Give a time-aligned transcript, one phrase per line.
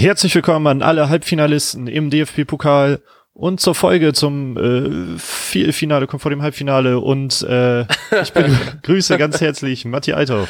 [0.00, 3.02] Herzlich willkommen an alle Halbfinalisten im DFB-Pokal
[3.32, 7.80] und zur Folge zum äh, Finale kommt vor dem Halbfinale und äh,
[8.22, 10.48] ich begrüße ganz herzlich Matti Althoff.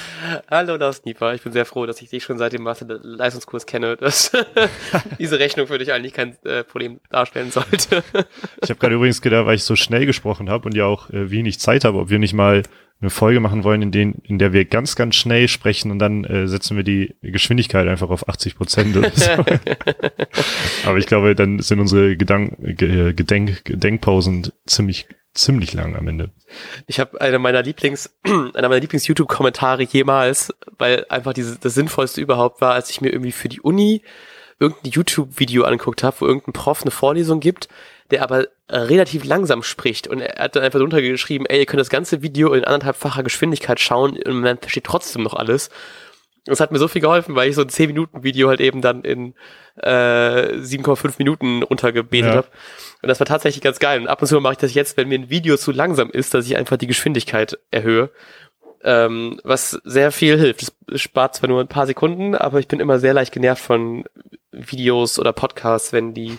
[0.51, 3.97] Hallo Lars Nieper, ich bin sehr froh, dass ich dich schon seit dem Leistungskurs kenne,
[3.97, 4.33] dass
[5.19, 8.05] diese Rechnung für dich eigentlich kein äh, Problem darstellen sollte.
[8.63, 11.31] ich habe gerade übrigens gedacht, weil ich so schnell gesprochen habe und ja auch äh,
[11.31, 12.65] wenig Zeit habe, ob wir nicht mal
[13.01, 16.25] eine Folge machen wollen, in, denen, in der wir ganz, ganz schnell sprechen und dann
[16.25, 19.31] äh, setzen wir die Geschwindigkeit einfach auf 80 Prozent oder so.
[20.85, 26.31] Aber ich glaube, dann sind unsere Gedank Gedenk Gedenkpausen ziemlich ziemlich lang am Ende.
[26.89, 31.75] Ich habe einer meiner Lieblings einer meiner Lieblings YouTube Kommentare jemals, weil einfach diese das
[31.75, 34.03] sinnvollste überhaupt war, als ich mir irgendwie für die Uni
[34.59, 37.69] irgendein YouTube Video angeguckt habe, wo irgendein Prof eine Vorlesung gibt
[38.11, 40.07] der aber relativ langsam spricht.
[40.09, 43.23] Und er hat dann einfach drunter geschrieben, ey, ihr könnt das ganze Video in anderthalbfacher
[43.23, 45.71] Geschwindigkeit schauen und man versteht trotzdem noch alles.
[46.45, 49.35] Das hat mir so viel geholfen, weil ich so ein 10-Minuten-Video halt eben dann in
[49.77, 52.37] äh, 7,5 Minuten runtergebetet ja.
[52.37, 52.49] habe.
[53.03, 54.01] Und das war tatsächlich ganz geil.
[54.01, 56.33] Und ab und zu mache ich das jetzt, wenn mir ein Video zu langsam ist,
[56.35, 58.11] dass ich einfach die Geschwindigkeit erhöhe.
[58.83, 60.73] Ähm, was sehr viel hilft.
[60.87, 64.05] Es spart zwar nur ein paar Sekunden, aber ich bin immer sehr leicht genervt von
[64.53, 66.39] Videos oder Podcasts, wenn die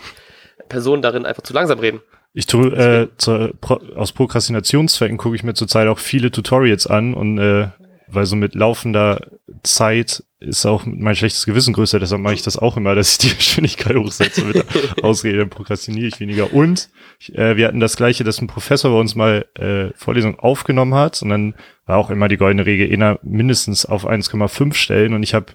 [0.68, 2.00] Personen darin einfach zu langsam reden.
[2.32, 7.14] Ich tue, äh, zur, Pro, aus Prokrastinationszwecken gucke ich mir zurzeit auch viele Tutorials an
[7.14, 7.68] und äh,
[8.06, 9.20] weil so mit laufender
[9.62, 13.18] Zeit ist auch mein schlechtes Gewissen größer, deshalb mache ich das auch immer, dass ich
[13.18, 14.44] die Geschwindigkeit hochsetze.
[14.44, 14.64] Mit der
[15.04, 16.52] Ausrede, dann prokrastiniere ich weniger.
[16.52, 16.88] Und
[17.32, 21.20] äh, wir hatten das gleiche, dass ein Professor bei uns mal äh, Vorlesung aufgenommen hat
[21.22, 21.54] und dann
[21.86, 25.14] war auch immer die goldene Regel, inner mindestens auf 1,5 stellen.
[25.14, 25.52] Und ich habe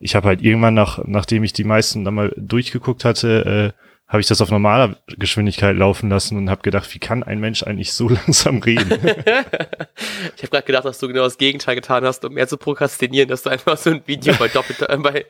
[0.00, 4.22] ich habe halt irgendwann nach, nachdem ich die meisten dann mal durchgeguckt hatte, äh, habe
[4.22, 7.92] ich das auf normaler Geschwindigkeit laufen lassen und habe gedacht, wie kann ein Mensch eigentlich
[7.92, 8.90] so langsam reden?
[9.02, 13.28] ich habe gerade gedacht, dass du genau das Gegenteil getan hast, um mehr zu prokrastinieren,
[13.28, 15.26] dass du einfach so ein Video bei doppelter, äh, bei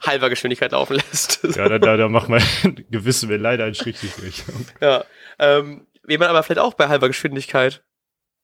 [0.00, 1.40] halber Geschwindigkeit laufen lässt.
[1.56, 2.42] ja, da, da, da macht mein
[2.90, 4.44] Gewissen mir leider einen Strich durch.
[4.80, 5.04] Ja,
[5.38, 7.82] ähm, wie man aber vielleicht auch bei halber Geschwindigkeit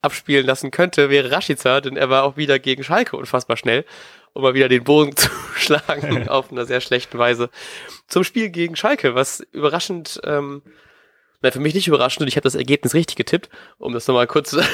[0.03, 3.85] abspielen lassen könnte, wäre Rashica, denn er war auch wieder gegen Schalke unfassbar schnell
[4.35, 7.49] um mal wieder den Bogen zu schlagen auf einer sehr schlechten Weise.
[8.07, 10.63] Zum Spiel gegen Schalke, was überraschend, ähm,
[11.41, 14.27] nein, für mich nicht überraschend und ich habe das Ergebnis richtig getippt, um das nochmal
[14.27, 14.67] kurz ah,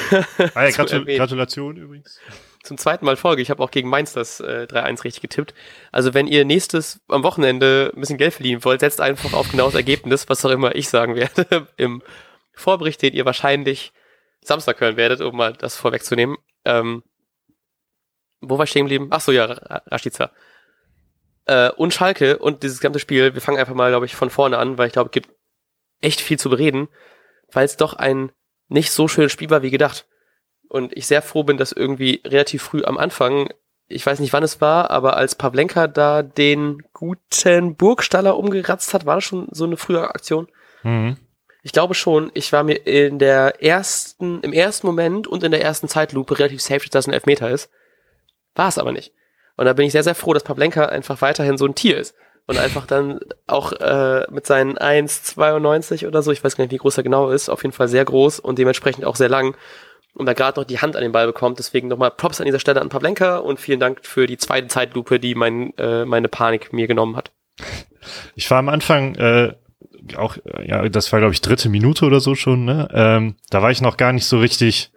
[0.55, 2.19] ja, Gratul Gratulation übrigens.
[2.63, 3.41] Zum zweiten Mal Folge.
[3.41, 5.55] Ich habe auch gegen Mainz das äh, 3-1 richtig getippt.
[5.91, 9.65] Also wenn ihr nächstes am Wochenende ein bisschen Geld verdienen wollt, setzt einfach auf genau
[9.65, 12.03] das Ergebnis, was auch immer ich sagen werde, im
[12.53, 13.93] Vorbericht, den ihr wahrscheinlich
[14.43, 16.37] Samstag hören werdet, um mal das vorwegzunehmen.
[16.65, 17.01] Ähm,
[18.41, 19.07] wo war ich stehen geblieben?
[19.11, 20.31] Ach so, ja, Rashica.
[21.45, 24.57] Äh, und Schalke und dieses ganze Spiel, wir fangen einfach mal, glaube ich, von vorne
[24.57, 25.29] an, weil ich glaube, es gibt
[26.01, 26.89] echt viel zu bereden,
[27.51, 28.31] weil es doch ein
[28.67, 30.07] nicht so schönes Spiel war wie gedacht.
[30.67, 33.49] Und ich sehr froh bin, dass irgendwie relativ früh am Anfang,
[33.87, 39.05] ich weiß nicht wann es war, aber als Pavlenka da den guten Burgstaller umgeratzt hat,
[39.05, 40.47] war das schon so eine frühe Aktion?
[40.83, 41.17] Mhm.
[41.63, 45.61] Ich glaube schon, ich war mir in der ersten, im ersten Moment und in der
[45.61, 47.69] ersten Zeitlupe relativ safe, dass das ein Elfmeter ist.
[48.55, 49.13] War es aber nicht.
[49.57, 52.15] Und da bin ich sehr, sehr froh, dass Pavlenka einfach weiterhin so ein Tier ist.
[52.47, 56.77] Und einfach dann auch äh, mit seinen 1,92 oder so, ich weiß gar nicht, wie
[56.77, 59.55] groß er genau ist, auf jeden Fall sehr groß und dementsprechend auch sehr lang.
[60.13, 61.59] Und da gerade noch die Hand an den Ball bekommt.
[61.59, 65.19] Deswegen nochmal Props an dieser Stelle an Pavlenka und vielen Dank für die zweite Zeitlupe,
[65.19, 67.31] die mein, äh, meine Panik mir genommen hat.
[68.35, 69.53] Ich war am Anfang äh,
[70.17, 72.89] auch, ja, das war glaube ich dritte Minute oder so schon, ne?
[72.91, 74.91] Ähm, da war ich noch gar nicht so richtig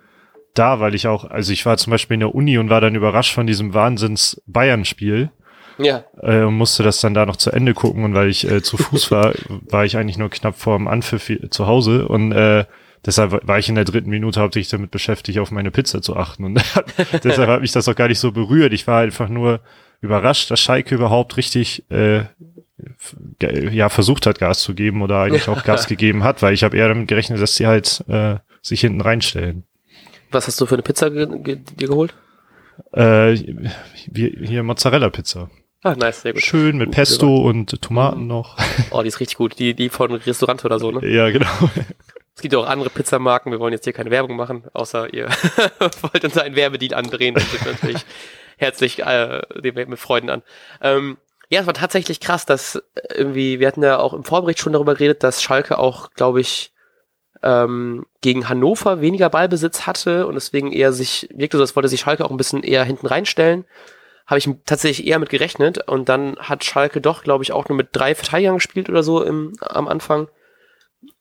[0.55, 2.95] da, weil ich auch, also ich war zum Beispiel in der Uni und war dann
[2.95, 5.31] überrascht von diesem Wahnsinns-Bayern-Spiel.
[5.79, 6.05] Ja.
[6.23, 8.77] Äh, und musste das dann da noch zu Ende gucken und weil ich äh, zu
[8.77, 12.65] Fuß war, war ich eigentlich nur knapp vor dem Anpfiff zu Hause und äh,
[13.05, 16.45] deshalb war ich in der dritten Minute hauptsächlich damit beschäftigt, auf meine Pizza zu achten
[16.45, 16.55] und
[17.25, 18.73] deshalb hat mich das auch gar nicht so berührt.
[18.73, 19.61] Ich war einfach nur
[20.01, 22.25] überrascht, dass Schalke überhaupt richtig äh,
[23.41, 26.77] ja versucht hat, Gas zu geben oder eigentlich auch Gas gegeben hat, weil ich habe
[26.77, 29.65] eher damit gerechnet, dass sie halt äh, sich hinten reinstellen.
[30.35, 32.15] Was hast du für eine Pizza ge ge dir geholt?
[32.93, 35.49] Äh, hier Mozzarella-Pizza.
[35.85, 36.43] Ah, nice, sehr gut.
[36.43, 38.27] Schön mit Pesto und Tomaten mhm.
[38.27, 38.59] noch.
[38.91, 39.59] Oh, die ist richtig gut.
[39.59, 41.07] Die, die von Restaurant oder so, ne?
[41.07, 41.71] Ja, genau.
[42.35, 43.53] Es gibt auch andere Pizzamarken.
[43.53, 45.29] Wir wollen jetzt hier keine Werbung machen, außer ihr
[45.79, 47.35] wollt uns einen Werbedeal andrehen.
[47.35, 48.05] Das ist natürlich
[48.57, 50.43] herzlich äh, mit Freuden an.
[50.81, 51.19] Ähm,
[51.49, 52.83] ja, es war tatsächlich krass, dass
[53.15, 56.74] irgendwie, wir hatten ja auch im Vorbericht schon darüber geredet, dass Schalke auch, glaube ich,
[57.45, 62.01] ähm, gegen Hannover weniger Ballbesitz hatte und deswegen eher sich, wirkte so, als wollte sich
[62.01, 63.67] Schalke auch ein bisschen eher hinten reinstellen.
[64.27, 67.77] Habe ich tatsächlich eher mit gerechnet und dann hat Schalke doch, glaube ich, auch nur
[67.77, 70.29] mit drei Verteidigern gespielt oder so im, am Anfang.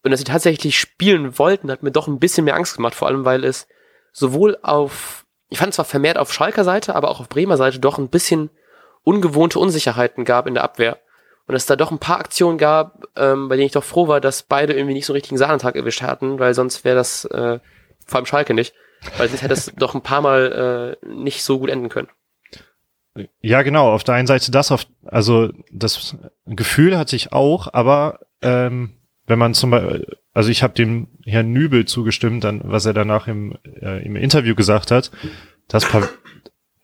[0.04, 3.10] Und dass sie tatsächlich spielen wollten, hat mir doch ein bisschen mehr Angst gemacht, vor
[3.10, 3.68] allem weil es
[4.14, 7.98] sowohl auf, ich fand zwar vermehrt auf Schalker Seite, aber auch auf Bremer Seite doch
[7.98, 8.50] ein bisschen
[9.04, 11.00] ungewohnte Unsicherheiten gab in der Abwehr.
[11.46, 14.22] Und es da doch ein paar Aktionen gab, ähm, bei denen ich doch froh war,
[14.22, 17.60] dass beide irgendwie nicht so einen richtigen Sahnentag erwischt hatten, weil sonst wäre das, äh,
[18.06, 18.74] vor allem Schalke nicht,
[19.18, 22.10] weil sonst hätte es doch ein paar Mal äh, nicht so gut enden können.
[23.42, 23.92] Ja, genau.
[23.92, 28.94] Auf der einen Seite das, auf, also das Gefühl hatte ich auch, aber ähm,
[29.28, 33.28] wenn man zum Beispiel, also ich habe dem Herrn Nübel zugestimmt, dann was er danach
[33.28, 35.12] im, äh, im Interview gesagt hat,
[35.68, 35.86] dass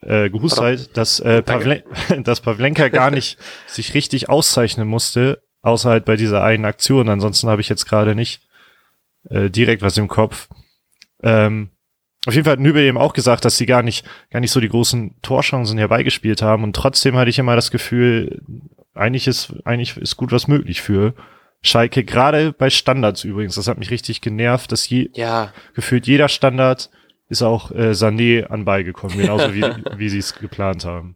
[0.01, 1.83] äh, Gehustheit, dass, äh, Pavlen
[2.23, 3.37] dass Pavlenka gar nicht
[3.67, 7.09] sich richtig auszeichnen musste, außer halt bei dieser einen Aktion.
[7.09, 8.41] Ansonsten habe ich jetzt gerade nicht
[9.29, 10.47] äh, direkt was im Kopf.
[11.21, 11.71] Ähm,
[12.25, 14.59] auf jeden Fall hat Nübel eben auch gesagt, dass sie gar nicht, gar nicht so
[14.59, 18.41] die großen Torchancen herbeigespielt haben und trotzdem hatte ich immer das Gefühl,
[18.93, 21.13] eigentlich ist, eigentlich ist gut was möglich für
[21.61, 23.55] Schalke, gerade bei Standards übrigens.
[23.55, 26.89] Das hat mich richtig genervt, dass je, Ja, gefühlt jeder Standard
[27.29, 29.63] ist auch äh, Sané anbeigekommen, genauso wie,
[29.97, 31.15] wie sie es geplant haben.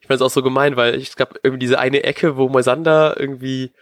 [0.00, 3.18] ich fand es auch so gemein, weil ich gab irgendwie diese eine Ecke, wo Moisander
[3.18, 3.72] irgendwie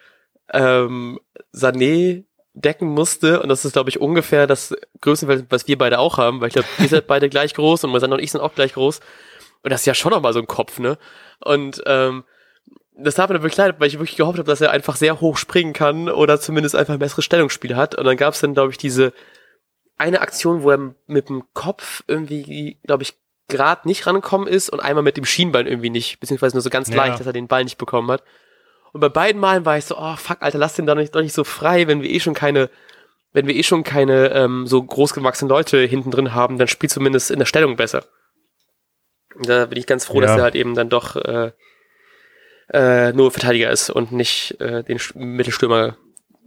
[0.52, 1.18] ähm,
[1.54, 2.24] Sané
[2.54, 6.40] decken musste und das ist, glaube ich, ungefähr das Größenfeld, was wir beide auch haben,
[6.40, 8.74] weil ich glaube, wir sind beide gleich groß und Moisander und ich sind auch gleich
[8.74, 9.00] groß
[9.62, 10.98] und das ist ja schon nochmal so ein Kopf, ne?
[11.42, 12.24] Und ähm,
[13.02, 15.20] das hat mir dann wirklich leid, weil ich wirklich gehofft habe, dass er einfach sehr
[15.20, 17.94] hoch springen kann oder zumindest einfach ein besseres Stellungsspiel hat.
[17.94, 19.12] Und dann gab es dann, glaube ich, diese
[20.00, 23.14] eine Aktion, wo er mit dem Kopf irgendwie, glaube ich,
[23.48, 26.88] gerade nicht rangekommen ist und einmal mit dem Schienbein irgendwie nicht, beziehungsweise nur so ganz
[26.88, 26.96] Ja.
[26.96, 28.22] leicht, dass er den Ball nicht bekommen hat.
[28.92, 31.20] Und bei beiden Malen war ich so, oh fuck, Alter, lass den doch nicht, doch
[31.22, 32.70] nicht so frei, wenn wir eh schon keine,
[33.32, 37.30] wenn wir eh schon keine ähm, so großgewachsenen Leute hinten drin haben, dann spielt zumindest
[37.30, 38.04] in der Stellung besser.
[39.34, 40.36] Und Da bin ich ganz froh, dass Ja.
[40.38, 41.52] er halt eben dann doch äh,
[42.72, 45.96] äh, nur Verteidiger ist und nicht äh, den Mittelstürmer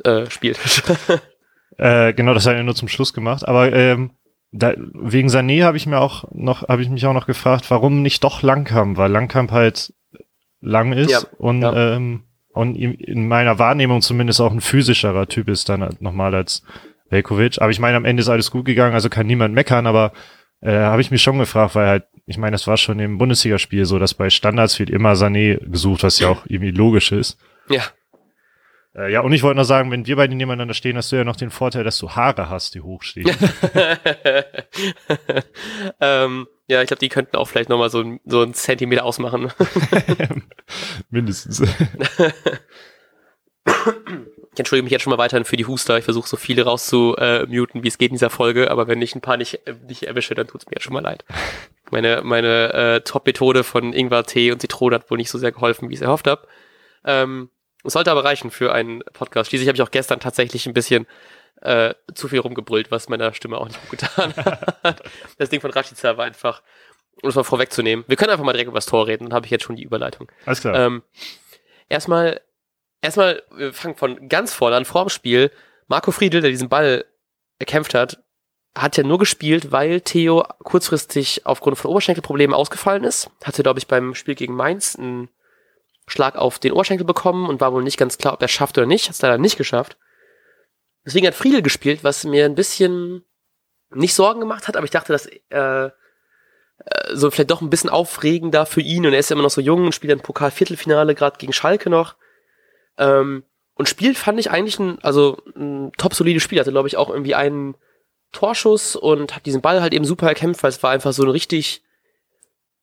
[0.04, 0.58] äh, spielt.
[1.78, 3.48] Äh, genau, das hat er nur zum Schluss gemacht.
[3.48, 4.12] Aber ähm,
[4.52, 8.02] da, wegen Sané habe ich mir auch noch, habe ich mich auch noch gefragt, warum
[8.02, 9.94] nicht doch Langkamp, weil Langkamp halt
[10.62, 11.96] lang ist Ja, und ja.
[11.96, 12.24] ähm,
[12.54, 16.62] und in meiner Wahrnehmung zumindest auch ein physischerer Typ ist dann halt nochmal als
[17.10, 17.60] Velkovic.
[17.60, 20.14] Aber ich meine, am Ende ist alles gut gegangen, also kann niemand meckern, aber
[20.62, 23.86] äh, habe ich mich schon gefragt, weil halt, ich meine, das war schon im Bundesligaspiel
[23.86, 27.40] so, dass bei Standards wird immer Sané gesucht, was ja auch irgendwie logisch ist.
[27.70, 27.82] ja.
[28.96, 31.24] Äh, ja, und ich wollte noch sagen, wenn wir beide nebeneinander stehen, hast du ja
[31.24, 33.28] noch den Vorteil, dass du Haare hast, die hochstehen.
[36.00, 39.52] ähm, ja, ich glaube, die könnten auch vielleicht nochmal so, ein- so einen Zentimeter ausmachen.
[41.10, 41.62] Mindestens.
[43.66, 45.98] Ich entschuldige mich jetzt schon mal weiterhin für die Huster.
[45.98, 49.22] Ich versuche so viele rauszumuten, wie es geht in dieser Folge, aber wenn ich ein
[49.22, 51.26] paar nicht, äh, nicht erwische, dann tut's mir jetzt schon mal leid.
[51.92, 55.90] Meine, meine äh, Top-Methode von Ingwer, Tee und Zitrone hat wohl nicht so sehr geholfen,
[55.90, 56.48] wie ich es erhofft habe.
[57.06, 57.50] Ähm,
[57.84, 59.50] es sollte aber reichen für einen Podcast.
[59.50, 61.06] Schließlich habe ich auch gestern tatsächlich ein bisschen
[61.62, 64.34] äh, zu viel rumgebrüllt, was meiner Stimme auch nicht gut getan
[64.84, 65.04] hat.
[65.38, 66.62] Das Ding von Rashica war einfach,
[67.22, 68.06] um es mal vorwegzunehmen.
[68.08, 69.84] Wir können einfach mal direkt über das Tor reden, dann habe ich jetzt schon die
[69.84, 70.32] Überleitung.
[70.46, 70.76] Alles klar.
[70.76, 71.04] Ähm,
[71.90, 72.42] erstmal,
[73.02, 75.52] erstmal, wir fangen von ganz vorne an, vor dem Spiel.
[75.88, 77.06] Marco Friedl, der diesen Ball
[77.60, 78.24] erkämpft hat,
[78.76, 83.30] hat ja nur gespielt, weil Theo kurzfristig aufgrund von Oberschenkelproblemen ausgefallen ist.
[83.44, 85.30] Hatte, glaube ich, beim Spiel gegen Mainz einen
[86.08, 88.78] Schlag auf den Oberschenkel bekommen und war wohl nicht ganz klar, ob er es schafft
[88.78, 89.06] oder nicht.
[89.08, 89.98] Hat es leider nicht geschafft.
[91.06, 93.24] Deswegen hat Friedl gespielt, was mir ein bisschen
[93.94, 95.90] nicht Sorgen gemacht hat, aber ich dachte, dass äh,
[97.14, 99.62] so vielleicht doch ein bisschen aufregender für ihn und er ist ja immer noch so
[99.62, 102.16] jung und spielt ein Pokal-Viertelfinale gerade gegen Schalke noch.
[102.98, 103.44] Ähm,
[103.76, 106.60] und spielt fand ich eigentlich ein, also ein top solides Spiel.
[106.60, 107.76] Hatte, glaube ich, auch irgendwie einen
[108.32, 111.34] Torschuss und hat diesen Ball halt eben super erkämpft, weil es war einfach so eine
[111.34, 111.84] richtig,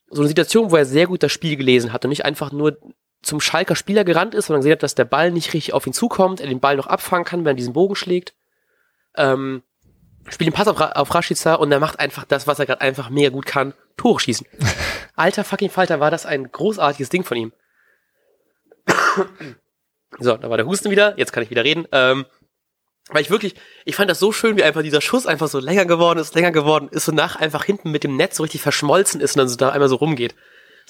[0.09, 2.77] so eine Situation, wo er sehr gut das Spiel gelesen hat und nicht einfach nur
[3.23, 5.93] zum Schalker Spieler gerannt ist, sondern gesehen hat, dass der Ball nicht richtig auf ihn
[5.93, 8.35] zukommt, er den Ball noch abfangen kann, wenn er diesen Bogen schlägt.
[9.17, 9.63] Ähm,
[10.29, 12.81] spielt den Pass auf, Ra- auf Rashica und er macht einfach das, was er gerade
[12.81, 14.47] einfach mega gut kann, Tore schießen.
[15.17, 17.53] Alter fucking Falter, war das ein großartiges Ding von ihm.
[20.19, 21.87] so, da war der Husten wieder, jetzt kann ich wieder reden.
[21.93, 22.27] Ähm,
[23.11, 25.85] weil ich wirklich, ich fand das so schön, wie einfach dieser Schuss einfach so länger
[25.85, 29.21] geworden ist, länger geworden ist und nach einfach hinten mit dem Netz so richtig verschmolzen
[29.21, 30.35] ist und dann so da einmal so rumgeht.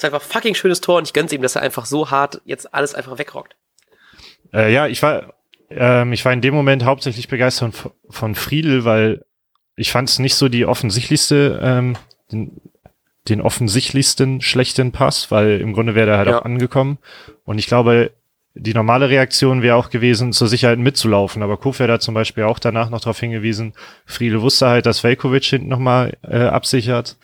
[0.01, 2.73] Ist einfach fucking schönes Tor und ich gönn's ihm, dass er einfach so hart jetzt
[2.75, 3.57] alles einfach wegrockt.
[4.53, 5.35] Äh, ja, ich war,
[5.71, 9.25] ähm, ich war in dem Moment hauptsächlich begeistert von, von Friedel, weil
[9.77, 11.97] ich fand es nicht so die offensichtlichste, ähm,
[12.33, 12.61] den,
[13.29, 16.41] den offensichtlichsten schlechten Pass, weil im Grunde wäre der halt Ja.
[16.41, 16.99] auch angekommen.
[17.45, 18.13] Und ich glaube,
[18.55, 21.43] die normale Reaktion wäre auch gewesen, zur Sicherheit mitzulaufen.
[21.43, 23.75] Aber Kofeld hat zum Beispiel auch danach noch darauf hingewiesen,
[24.07, 27.17] Friedel wusste halt, dass Velkovic hinten nochmal äh, absichert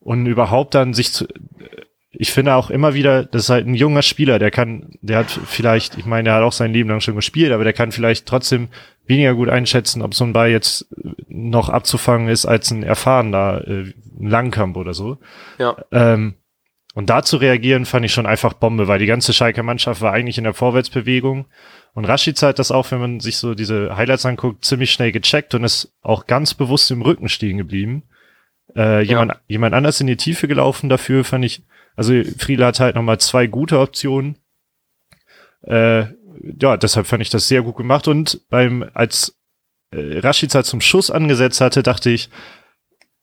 [0.00, 1.26] und überhaupt dann sich zu,
[2.16, 5.30] ich finde auch immer wieder, das ist halt ein junger Spieler, der kann, der hat
[5.30, 8.26] vielleicht, ich meine, der hat auch sein Leben lang schon gespielt, aber der kann vielleicht
[8.26, 8.68] trotzdem
[9.06, 10.86] weniger gut einschätzen, ob so ein Ball jetzt
[11.28, 15.18] noch abzufangen ist als ein erfahrener äh, ein Langkamp oder so.
[15.58, 15.76] Ja.
[15.92, 16.34] Ähm,
[16.94, 20.12] und da zu reagieren, fand ich schon einfach Bombe, weil die ganze Schalker Mannschaft war
[20.12, 21.46] eigentlich in der Vorwärtsbewegung.
[21.92, 25.54] Und Rashica hat das auch, wenn man sich so diese Highlights anguckt, ziemlich schnell gecheckt
[25.54, 28.04] und ist auch ganz bewusst im Rücken stehen geblieben.
[28.76, 29.40] Äh, jemand, ja.
[29.48, 31.62] jemand anders in die Tiefe gelaufen dafür, fand ich,
[31.96, 34.36] also Friedel hat halt nochmal zwei gute Optionen.
[35.62, 36.06] Äh,
[36.60, 39.36] ja, deshalb fand ich das sehr gut gemacht und beim, als
[39.92, 42.28] äh, Rashica zum Schuss angesetzt hatte, dachte ich,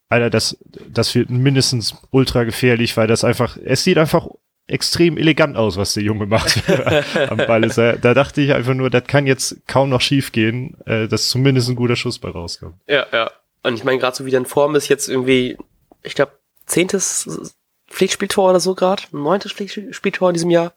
[0.09, 0.57] Alter, das,
[0.89, 4.27] das wird mindestens ultra gefährlich, weil das einfach, es sieht einfach
[4.67, 6.63] extrem elegant aus, was der Junge macht
[7.29, 7.63] am Ball.
[7.63, 7.77] Ist.
[7.77, 11.69] Da dachte ich einfach nur, das kann jetzt kaum noch schief gehen, äh, dass zumindest
[11.69, 12.75] ein guter Schuss bei rauskommt.
[12.87, 13.31] Ja, ja.
[13.63, 15.57] Und ich meine, gerade so wie der in Form ist, jetzt irgendwie,
[16.03, 16.33] ich glaube,
[16.65, 17.53] zehntes
[17.91, 20.73] Pflichtspieltor oder so gerade, neuntes Pflichtspieltor in diesem Jahr.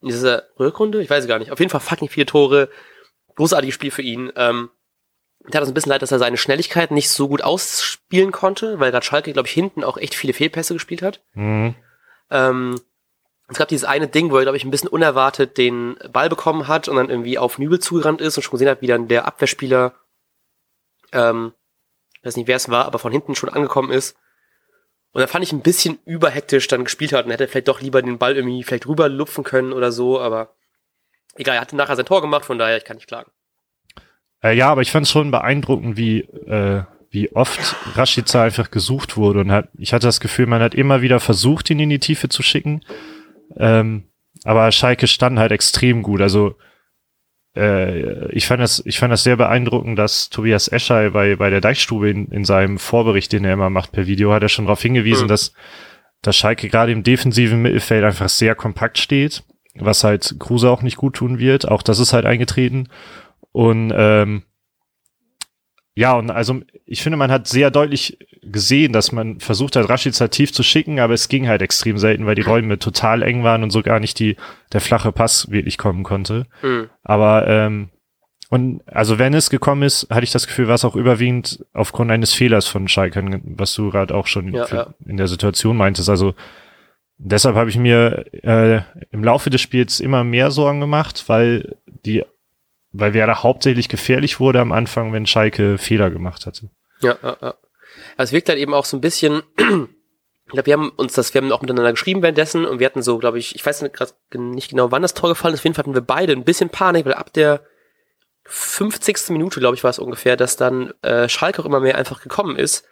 [0.00, 1.50] In dieser Rückrunde, ich weiß gar nicht.
[1.50, 2.68] Auf jeden Fall fucking vier Tore.
[3.36, 4.32] Großartiges Spiel für ihn.
[4.36, 4.70] Ähm,
[5.40, 8.80] mir hat es ein bisschen leid, dass er seine Schnelligkeit nicht so gut ausspielen konnte,
[8.80, 11.20] weil gerade Schalke, glaube ich, hinten auch echt viele Fehlpässe gespielt hat.
[11.34, 11.74] Mhm.
[12.30, 12.80] Ähm,
[13.48, 16.66] es gab dieses eine Ding, wo er, glaube ich, ein bisschen unerwartet den Ball bekommen
[16.66, 19.26] hat und dann irgendwie auf Nübel zugerannt ist und schon gesehen hat, wie dann der
[19.26, 19.94] Abwehrspieler,
[21.12, 21.52] ähm,
[22.22, 24.16] weiß nicht, wer es war, aber von hinten schon angekommen ist.
[25.14, 28.02] Und da fand ich ein bisschen überhektisch dann gespielt hat und hätte vielleicht doch lieber
[28.02, 30.56] den Ball irgendwie vielleicht rüberlupfen können oder so, aber
[31.36, 33.30] egal, er hatte nachher sein Tor gemacht, von daher, ich kann nicht klagen.
[34.42, 39.16] Äh, ja, aber ich fand es schon beeindruckend, wie, äh, wie oft Rashica einfach gesucht
[39.16, 39.40] wurde.
[39.40, 42.28] Und hat, ich hatte das Gefühl, man hat immer wieder versucht, ihn in die Tiefe
[42.28, 42.84] zu schicken.
[43.56, 44.08] Ähm,
[44.42, 46.20] aber Schalke stand halt extrem gut.
[46.22, 46.56] Also
[47.56, 51.60] äh, ich fand das, ich fand das sehr beeindruckend, dass Tobias Escher bei, bei der
[51.60, 54.82] Deichstube in, in seinem Vorbericht, den er immer macht per Video, hat er schon darauf
[54.82, 55.28] hingewiesen, mhm.
[55.28, 55.52] dass,
[56.22, 59.44] dass Schalke gerade im defensiven Mittelfeld einfach sehr kompakt steht,
[59.76, 61.68] was halt Kruse auch nicht gut tun wird.
[61.68, 62.88] Auch das ist halt eingetreten.
[63.52, 64.42] Und ähm,
[65.96, 70.28] ja, und also ich finde, man hat sehr deutlich gesehen, dass man versucht hat, Rashica
[70.28, 73.62] tief zu schicken, aber es ging halt extrem selten, weil die Räume total eng waren
[73.62, 74.36] und so gar nicht die,
[74.72, 76.46] der flache Pass wirklich kommen konnte.
[76.62, 76.90] Mhm.
[77.02, 77.90] Aber ähm,
[78.50, 82.10] und also wenn es gekommen ist, hatte ich das Gefühl, war es auch überwiegend aufgrund
[82.10, 84.94] eines Fehlers von Schalke, was du gerade auch schon ja, für, ja.
[85.06, 86.10] in der Situation meintest.
[86.10, 86.34] Also
[87.18, 92.24] deshalb habe ich mir äh, im Laufe des Spiels immer mehr Sorgen gemacht, weil die
[92.94, 96.70] weil Werder hauptsächlich gefährlich wurde am Anfang, wenn Schalke Fehler gemacht hatte.
[97.00, 97.54] Ja, ja, ja.
[98.16, 101.34] Also es wirkt halt eben auch so ein bisschen, ich glaube, wir haben uns das,
[101.34, 103.94] wir haben auch miteinander geschrieben währenddessen und wir hatten so, glaube ich, ich weiß nicht,
[104.34, 106.70] nicht genau, wann das Tor gefallen ist, auf jeden Fall hatten wir beide ein bisschen
[106.70, 107.66] Panik, weil ab der
[108.44, 109.30] 50.
[109.30, 112.56] Minute, glaube ich, war es ungefähr, dass dann äh, Schalke auch immer mehr einfach gekommen
[112.56, 112.86] ist.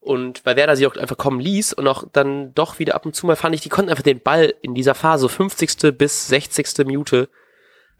[0.00, 3.16] Und weil Werder sie auch einfach kommen ließ und auch dann doch wieder ab und
[3.16, 5.96] zu mal fand ich, die konnten einfach den Ball in dieser Phase, 50.
[5.96, 6.84] bis 60.
[6.86, 7.30] Minute,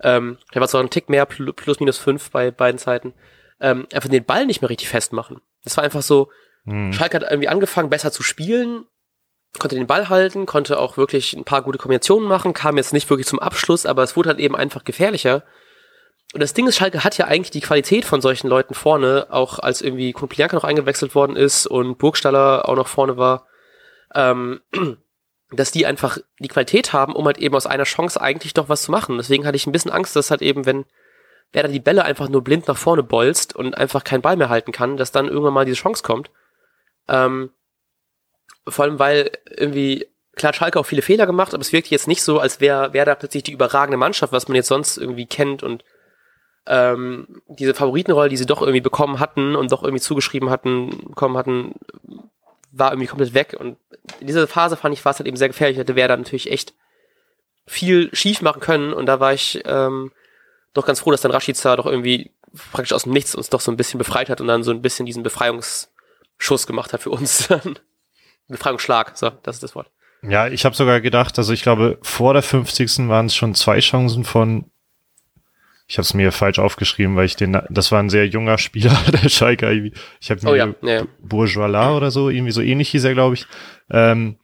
[0.03, 3.15] ähm, da war zwar ein Tick mehr, plus minus fünf bei beiden Zeiten,
[3.61, 5.41] ähm, einfach den Ball nicht mehr richtig festmachen.
[5.63, 6.31] Das war einfach so,
[6.65, 6.93] hm.
[6.93, 8.87] Schalke hat irgendwie angefangen, besser zu spielen,
[9.59, 13.09] konnte den Ball halten, konnte auch wirklich ein paar gute Kombinationen machen, kam jetzt nicht
[13.09, 15.45] wirklich zum Abschluss, aber es wurde halt eben einfach gefährlicher.
[16.33, 19.61] Und das Ding ist, Schalke hat ja eigentlich die Qualität von solchen Leuten vorne, auch
[19.61, 23.47] als irgendwie Komplianka noch eingewechselt worden ist und Burgstaller auch noch vorne war.
[24.15, 24.61] Ähm,
[25.51, 28.83] dass die einfach die Qualität haben, um halt eben aus einer Chance eigentlich doch was
[28.83, 29.17] zu machen.
[29.17, 30.85] Deswegen hatte ich ein bisschen Angst, dass halt eben, wenn
[31.53, 34.49] wer da die Bälle einfach nur blind nach vorne bolzt und einfach keinen Ball mehr
[34.49, 36.31] halten kann, dass dann irgendwann mal diese Chance kommt.
[37.09, 37.51] Ähm,
[38.67, 42.23] vor allem, weil irgendwie, klar, Schalke auch viele Fehler gemacht, aber es wirkt jetzt nicht
[42.23, 45.63] so, als wäre wär da plötzlich die überragende Mannschaft, was man jetzt sonst irgendwie kennt
[45.63, 45.85] und
[46.67, 51.37] ähm, diese Favoritenrolle, die sie doch irgendwie bekommen hatten und doch irgendwie zugeschrieben hatten, bekommen
[51.37, 51.75] hatten,
[52.77, 53.57] war irgendwie komplett weg.
[53.59, 53.77] Und
[54.21, 55.79] in dieser Phase fand ich, war es halt eben sehr gefährlich.
[55.79, 56.75] Hätte wer da natürlich echt
[57.67, 58.93] viel schief machen können.
[58.93, 60.13] Und da war ich ähm,
[60.75, 62.31] doch ganz froh, dass dann Rashica doch irgendwie
[62.73, 64.83] praktisch aus dem Nichts uns doch so ein bisschen befreit hat und dann so ein
[64.83, 67.49] bisschen diesen Befreiungsschuss gemacht hat für uns.
[68.49, 69.91] Befreiungsschlag, so, das ist das Wort.
[70.23, 73.09] Ja, ich habe sogar gedacht, also ich glaube, vor der 50.
[73.09, 74.71] waren es schon zwei Chancen von
[75.87, 78.97] ich habe es mir falsch aufgeschrieben, weil ich den, das war ein sehr junger Spieler,
[79.23, 79.93] der Schalke.
[80.21, 81.05] Ich habe mir oh, ja, ja.
[81.21, 83.47] Bourgeois oder so, irgendwie so ähnlich hieß er, glaube ich.
[83.91, 84.37] Ähm,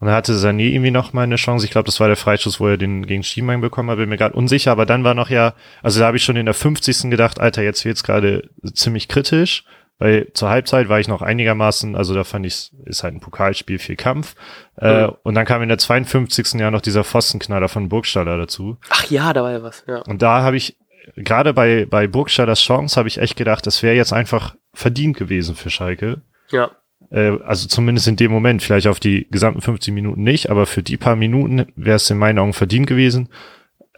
[0.00, 1.64] und dann hatte Sané irgendwie noch mal eine Chance.
[1.64, 3.96] Ich glaube, das war der Freischuss, wo er den gegen Schienbein bekommen hat.
[3.98, 4.70] Bin mir gerade unsicher.
[4.70, 7.10] Aber dann war noch ja, also da habe ich schon in der 50.
[7.10, 9.64] gedacht, Alter, jetzt wird's gerade ziemlich kritisch.
[9.98, 13.78] Weil zur Halbzeit war ich noch einigermaßen, also da fand ich, ist halt ein Pokalspiel,
[13.78, 14.36] viel Kampf.
[14.76, 15.12] Äh, mhm.
[15.24, 16.54] Und dann kam in der 52.
[16.54, 18.78] Jahr noch dieser Pfostenknaller von Burgstaller dazu.
[18.90, 19.98] Ach ja, da war ja was, ja.
[20.02, 20.76] Und da habe ich,
[21.16, 25.56] gerade bei, bei Burgstallers Chance, habe ich echt gedacht, das wäre jetzt einfach verdient gewesen
[25.56, 26.22] für Schalke.
[26.50, 26.70] Ja.
[27.10, 30.84] Äh, also zumindest in dem Moment, vielleicht auf die gesamten 50 Minuten nicht, aber für
[30.84, 33.28] die paar Minuten wäre es in meinen Augen verdient gewesen.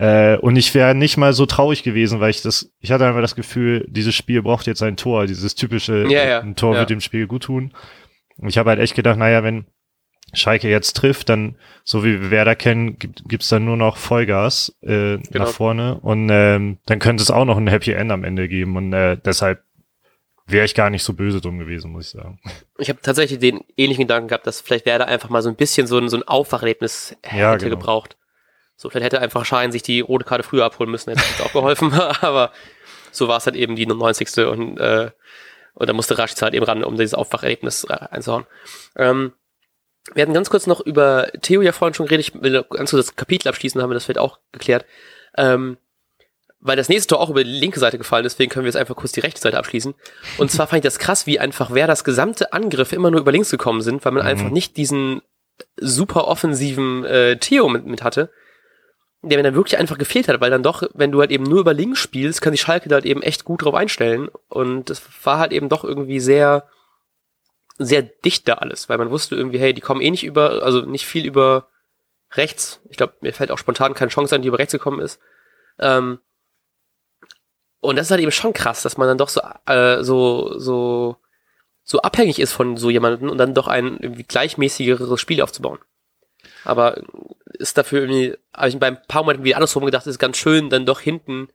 [0.01, 3.21] Äh, und ich wäre nicht mal so traurig gewesen, weil ich das, ich hatte einfach
[3.21, 6.81] das Gefühl, dieses Spiel braucht jetzt ein Tor, dieses typische, ja, ja, ein Tor ja.
[6.81, 7.75] wird dem Spiel gut tun.
[8.39, 9.67] Und ich habe halt echt gedacht, naja, wenn,
[10.33, 14.75] Schalke jetzt trifft, dann, so wie wir Werder kennen, gibt, gibt's dann nur noch Vollgas
[14.81, 15.25] äh, Genau.
[15.35, 18.77] nach vorne und ähm, dann könnte es auch noch ein Happy End am Ende geben
[18.77, 19.63] und äh, deshalb
[20.47, 22.41] wäre ich gar nicht so böse drum gewesen, muss ich sagen.
[22.79, 25.87] Ich habe tatsächlich den ähnlichen Gedanken gehabt, dass vielleicht Werder einfach mal so ein bisschen
[25.87, 27.77] so ein, so ein Aufwacherlebnis Ja, hätte genau.
[27.77, 28.17] gebraucht.
[28.81, 31.53] So, vielleicht hätte einfach Schein sich die rote Karte früher abholen müssen, hätte uns auch
[31.53, 32.51] geholfen, aber
[33.13, 34.47] so war es halt eben die 90.
[34.47, 35.11] und, äh,
[35.75, 38.47] und da musste Rashica halt eben ran, um dieses Aufwacherlebnis äh, einzuhauen.
[38.97, 39.35] Ähm,
[40.15, 43.09] wir hatten ganz kurz noch über Theo ja vorhin schon geredet, ich will ganz kurz
[43.09, 44.87] das Kapitel abschließen, haben wir das vielleicht auch geklärt.
[45.37, 45.77] Ähm,
[46.61, 48.81] weil das nächste Tor auch über die linke Seite gefallen ist, deswegen können wir jetzt
[48.81, 49.95] einfach kurz die rechte Seite abschließen.
[50.39, 53.33] Und zwar fand ich das krass, wie einfach wer das gesamte Angriff immer nur über
[53.33, 54.29] links gekommen sind, weil man Mhm.
[54.29, 55.21] einfach nicht diesen
[55.77, 58.31] super offensiven äh, Theo mit, mit hatte,
[59.23, 61.61] der mir dann wirklich einfach gefehlt hat, weil dann doch, wenn du halt eben nur
[61.61, 64.31] über links spielst, kann die Schalke da halt eben echt gut drauf einstellen.
[64.49, 66.67] Und das war halt eben doch irgendwie sehr,
[67.79, 70.83] sehr dicht da alles, weil man wusste irgendwie, hey, die kommen eh nicht über, also
[70.83, 71.69] nicht viel über
[72.33, 72.81] rechts.
[72.89, 75.21] Ich glaube, mir fällt auch spontan keine Chance ein, die über rechts gekommen ist.
[75.79, 76.19] Ähm,
[77.81, 81.17] und das ist halt eben schon krass, dass man dann doch so, äh, so, so,
[81.83, 85.79] so abhängig ist von so jemandem und dann doch ein irgendwie gleichmäßigeres Spiel aufzubauen.
[86.65, 87.03] Aber
[87.55, 90.87] ist dafür irgendwie, habe ich beim paar Momenten wieder andersrum gedacht, ist ganz schön, dann
[90.87, 91.49] doch hinten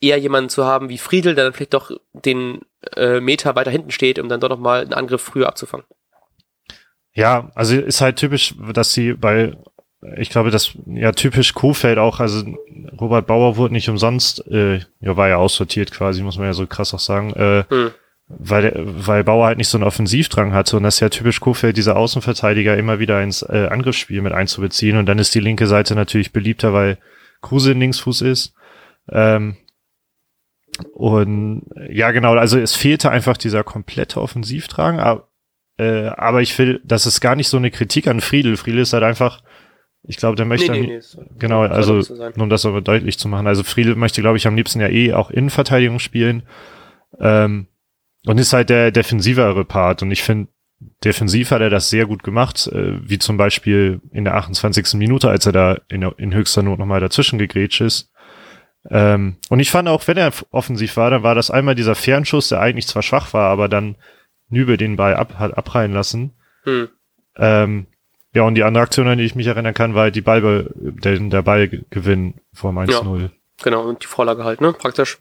[0.00, 2.60] eher jemanden zu haben wie Friedel, der dann vielleicht doch den
[2.96, 5.86] äh, Meter weiter hinten steht, um dann doch noch mal einen Angriff früher abzufangen.
[7.12, 9.56] Ja, also ist halt typisch, dass sie bei,
[10.18, 12.44] ich glaube, das ja typisch Kofeld auch, also
[13.00, 16.66] Robert Bauer wurde nicht umsonst, äh, ja, war ja aussortiert quasi, muss man ja so
[16.66, 17.92] krass auch sagen, äh, Hm.
[18.28, 21.76] Weil, weil Bauer halt nicht so einen Offensivdrang hatte und das ist ja typisch Kofeld,
[21.76, 25.94] dieser Außenverteidiger immer wieder ins äh, Angriffsspiel mit einzubeziehen und dann ist die linke Seite
[25.94, 26.98] natürlich beliebter, weil
[27.40, 28.54] Kruse ein Linksfuß ist.
[29.10, 29.56] Ähm,
[30.92, 35.28] und ja, genau, also es fehlte einfach dieser komplette Offensivdrang, aber,
[35.78, 38.56] äh, aber ich will, das ist gar nicht so eine Kritik an Friedel.
[38.56, 39.42] Friedel ist halt einfach,
[40.02, 43.28] ich glaube, der möchte, am- ist- genau, soll also nur um das aber deutlich zu
[43.28, 43.46] machen.
[43.46, 46.42] Also Friedel möchte, glaube ich, am liebsten ja eh auch Innenverteidigung spielen.
[47.20, 47.68] Ähm,
[48.26, 50.02] und ist halt der defensivere Part.
[50.02, 50.48] Und ich finde,
[51.04, 54.94] defensiv hat er das sehr gut gemacht, äh, wie zum Beispiel in der 28.
[54.94, 58.10] Minute, als er da in, in höchster Not nochmal dazwischen gegrätscht ist.
[58.90, 62.48] Ähm, und ich fand auch, wenn er offensiv war, dann war das einmal dieser Fernschuss,
[62.48, 63.96] der eigentlich zwar schwach war, aber dann
[64.48, 66.32] Nübe den Ball ab, hat abreihen lassen.
[66.64, 66.88] Hm.
[67.36, 67.86] Ähm,
[68.32, 70.70] ja, und die andere Aktion, an die ich mich erinnern kann, war halt die Ball,
[70.74, 73.30] der, der Ballgewinn vor 1-0.
[73.62, 75.18] Genau, und die Vorlage halt, ne, praktisch.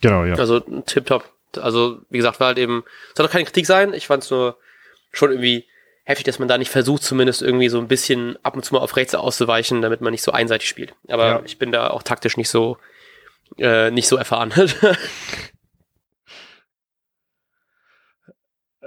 [0.00, 0.34] Genau, ja.
[0.34, 1.37] Also tipptopp.
[1.56, 2.84] Also, wie gesagt, war halt eben,
[3.16, 3.94] soll doch keine Kritik sein.
[3.94, 4.56] Ich fand es nur
[5.12, 5.66] schon irgendwie
[6.04, 8.80] heftig, dass man da nicht versucht, zumindest irgendwie so ein bisschen ab und zu mal
[8.80, 10.94] auf rechts auszuweichen, damit man nicht so einseitig spielt.
[11.08, 11.42] Aber Ja.
[11.44, 12.78] ich bin da auch taktisch nicht so,
[13.58, 14.52] äh, nicht so erfahren.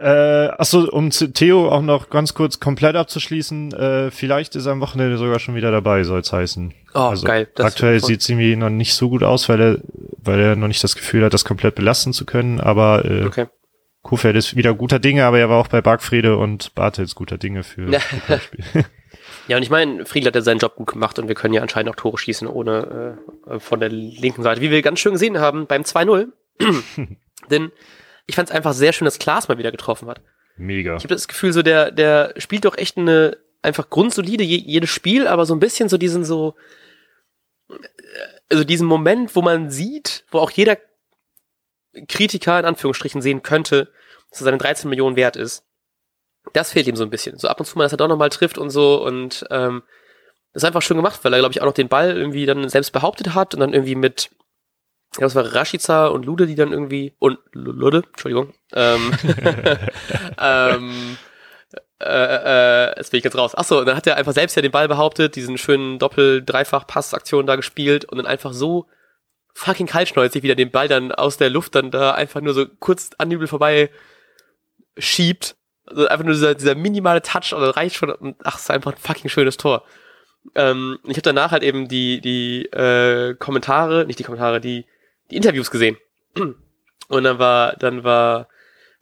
[0.02, 4.82] Äh, achso, um Theo auch noch ganz kurz komplett abzuschließen, äh, vielleicht ist er am
[4.82, 6.74] Wochenende sogar schon wieder dabei, soll's heißen.
[6.96, 7.48] oh, also geil.
[7.56, 9.78] Das aktuell sieht's irgendwie noch nicht so gut aus, weil er,
[10.18, 13.48] weil er noch nicht das Gefühl hat, das komplett belasten zu können, aber äh, Okay.
[14.02, 17.62] Kofeld ist wieder guter Dinge, aber er war auch bei Bargfrede und Bartels guter Dinge
[17.64, 18.00] für Ja.
[18.00, 18.66] Pokalspiel.
[19.48, 21.62] Ja, und ich meine, Friedel hat ja seinen Job gut gemacht und wir können ja
[21.62, 23.18] anscheinend auch Tore schießen, ohne
[23.50, 26.28] äh, von der linken Seite, wie wir ganz schön gesehen haben beim 2-0.
[27.50, 27.72] Denn
[28.32, 30.22] ich fand es einfach sehr schön, dass Klaas mal wieder getroffen hat.
[30.56, 30.96] Mega.
[30.96, 34.90] Ich habe das Gefühl, so der, der spielt doch echt eine einfach grundsolide je, jedes
[34.90, 36.56] Spiel, aber so ein bisschen so diesen so,
[38.50, 40.78] also diesen Moment, wo man sieht, wo auch jeder
[42.08, 43.92] Kritiker in Anführungsstrichen sehen könnte,
[44.30, 45.66] dass er seine 13 Millionen wert ist.
[46.54, 47.38] Das fehlt ihm so ein bisschen.
[47.38, 49.84] So ab und zu mal, dass er doch nochmal trifft und so und ähm,
[50.54, 52.70] das ist einfach schön gemacht, weil er, glaube ich, auch noch den Ball irgendwie dann
[52.70, 54.30] selbst behauptet hat und dann irgendwie mit,
[55.16, 59.12] ja, das war Rashica und Lude, die dann irgendwie, und Lude, Entschuldigung, ähm,
[60.40, 61.18] ähm,
[62.02, 63.54] äh, äh, jetzt bin ich jetzt raus.
[63.54, 68.06] Achso, dann hat er einfach selbst ja den Ball behauptet, diesen schönen Doppel-Dreifach-Pass-Aktion da gespielt
[68.06, 68.88] und dann einfach so
[69.54, 73.12] fucking kaltschnäuzig wieder den Ball dann aus der Luft dann da einfach nur so kurz
[73.18, 73.90] an Nübel vorbei
[74.98, 75.58] schiebt.
[75.86, 78.12] Also einfach nur dieser, dieser minimale Touch und das reicht schon.
[78.12, 79.84] Und ach, es ist einfach ein fucking schönes Tor.
[80.56, 84.86] Ähm, ich habe danach halt eben die, die äh, Kommentare, nicht die Kommentare, die,
[85.32, 85.98] die Interviews gesehen.
[87.08, 88.48] Und dann war, dann war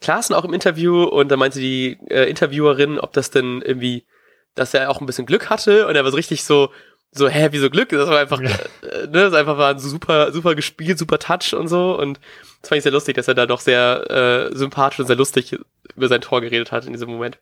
[0.00, 4.04] Klaassen auch im Interview und dann meinte die äh, Interviewerin, ob das denn irgendwie,
[4.56, 6.70] dass er auch ein bisschen Glück hatte und er war so richtig so,
[7.12, 7.90] so, hä, wieso Glück?
[7.90, 8.48] Das war einfach, Ja.
[8.88, 12.18] äh, ne, das einfach war ein super, super gespielt, super Touch und so und
[12.62, 15.56] das fand ich sehr lustig, dass er da doch sehr äh, sympathisch und sehr lustig
[15.94, 17.38] über sein Tor geredet hat in diesem Moment.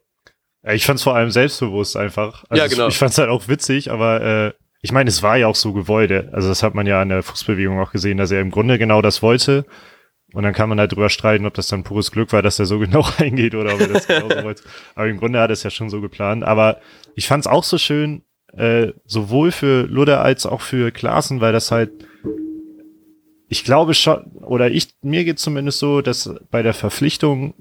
[0.65, 2.45] Ja, ich fand's vor allem selbstbewusst einfach.
[2.51, 2.89] Also Ja, genau.
[2.89, 5.73] Ich, ich fand's halt auch witzig, aber äh, ich meine, es war ja auch so
[5.73, 6.13] gewollt.
[6.33, 9.03] Also das hat man ja an der Fußbewegung auch gesehen, dass er im Grunde genau
[9.03, 9.67] das wollte.
[10.35, 12.67] Und dann kann man halt drüber streiten, ob das dann pures Glück war, dass er
[12.67, 14.63] so genau reingeht oder ob er das genauso wollte.
[14.95, 16.45] Aber im Grunde hat er es ja schon so geplant.
[16.45, 16.81] Aber
[17.15, 21.53] ich fand es auch so schön, äh, sowohl für Ludder als auch für Klaassen, weil
[21.53, 21.91] das halt,
[23.49, 27.55] ich glaube schon, oder ich, mir geht zumindest so, dass bei der Verpflichtung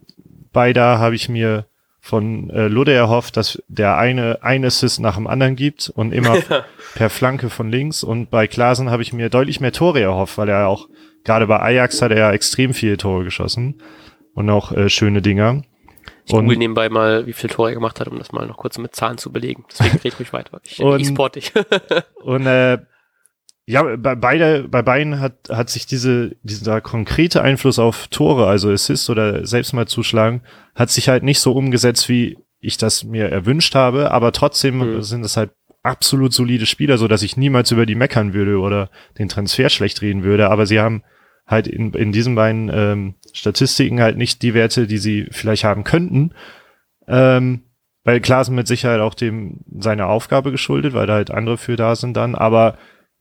[0.52, 1.68] beider habe ich mir
[2.08, 6.36] von äh, Ludde erhofft, dass der eine ein Assist nach dem anderen gibt und immer
[6.50, 6.64] Ja.
[6.96, 8.02] per Flanke von links.
[8.04, 10.88] Und bei Klaasen habe ich mir deutlich mehr Tore erhofft, weil er auch,
[11.26, 13.82] gerade bei Ajax hat er ja extrem viele Tore geschossen
[14.34, 15.64] und auch äh, schöne Dinger.
[16.26, 18.58] Ich google Und, nebenbei mal, wie viele Tore er gemacht hat, um das mal noch
[18.58, 19.66] kurz mit Zahlen zu belegen.
[19.70, 20.62] Deswegen red ruhig weiter.
[20.64, 21.52] Ich, Und- ich sport dich.
[22.24, 22.78] und äh,
[23.70, 28.72] ja, bei, beide, bei beiden hat, hat sich diese, dieser konkrete Einfluss auf Tore, also
[28.72, 30.42] Assist oder selbst mal zuschlagen,
[30.74, 35.02] hat sich halt nicht so umgesetzt, wie ich das mir erwünscht habe, aber trotzdem Mhm.
[35.02, 35.52] sind es halt
[35.84, 40.02] absolut solide Spieler, so dass ich niemals über die meckern würde oder den Transfer schlecht
[40.02, 41.04] reden würde, aber sie haben
[41.46, 45.84] halt in, in diesen beiden ähm, Statistiken halt nicht die Werte, die sie vielleicht haben
[45.84, 46.32] könnten.
[47.08, 47.64] Ähm,
[48.04, 51.96] weil Klaasen mit Sicherheit auch dem seine Aufgabe geschuldet, weil da halt andere für da
[51.96, 52.78] sind dann, aber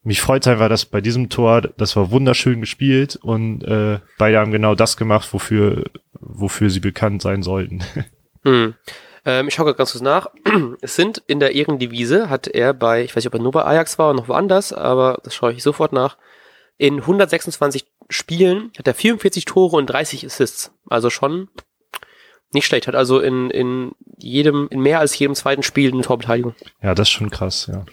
[0.06, 4.52] mich freut einfach, dass bei diesem Tor, das war wunderschön gespielt und äh, beide haben
[4.52, 7.84] genau das gemacht, wofür, wofür sie bekannt sein sollten.
[8.44, 8.74] Hm.
[9.24, 10.28] Ähm, ich schaue gerade ganz kurz nach.
[10.80, 13.64] Es sind in der Ehrendivise, hat er bei, ich weiß nicht, ob er nur bei
[13.64, 16.16] Ajax war oder noch woanders, aber das schaue ich sofort nach.
[16.78, 20.70] In 126 Spielen hat er 44 Tore und 30 Assists.
[20.88, 21.48] Also schon
[22.52, 22.86] nicht schlecht.
[22.86, 26.54] Hat also in, in jedem, in mehr als jedem zweiten Spiel eine Torbeteiligung.
[26.80, 27.84] ja, das ist schon krass, ja.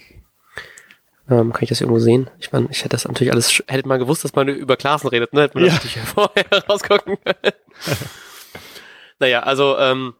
[1.29, 2.29] Ähm, kann ich das irgendwo sehen?
[2.39, 5.31] Ich meine, ich hätte das natürlich alles, hätte mal gewusst, dass man über Klassen redet,
[5.33, 5.43] ne?
[5.43, 5.73] Hätte man Ja.
[5.73, 7.53] das natürlich vorher rausgucken können.
[9.19, 10.13] naja, also, ähm,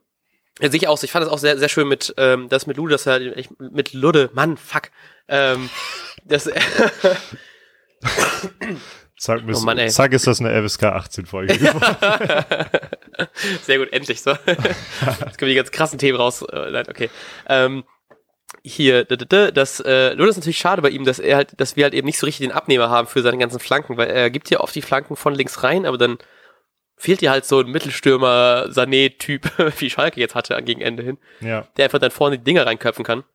[0.62, 2.92] ja, sicher auch, ich fand das auch sehr, sehr schön mit, ähm, das mit Lude,
[2.94, 4.92] dass er, ich, mit Ludde, Mann, fuck,
[5.28, 5.70] ähm,
[6.24, 6.50] das,
[9.18, 11.54] Zack, Oh Mann, zack ist das eine FSK 18 Folge.
[13.62, 14.32] Sehr gut, endlich so.
[14.32, 16.42] Jetzt kommen die ganz krassen Themen raus.
[16.42, 17.10] Äh, nein, okay.
[17.48, 17.86] Ähm,
[18.63, 21.84] hier, das äh, nur das ist natürlich schade bei ihm, dass er halt, dass wir
[21.84, 24.49] halt eben nicht so richtig den Abnehmer haben für seine ganzen Flanken, weil er gibt
[24.49, 26.17] ja oft die Flanken von links rein, aber dann
[26.95, 31.67] fehlt dir halt so ein Mittelstürmer Sané-Typ, wie Schalke jetzt hatte gegen Ende hin, ja.
[31.76, 33.26] der einfach dann vorne die Dinger reinköpfen kann.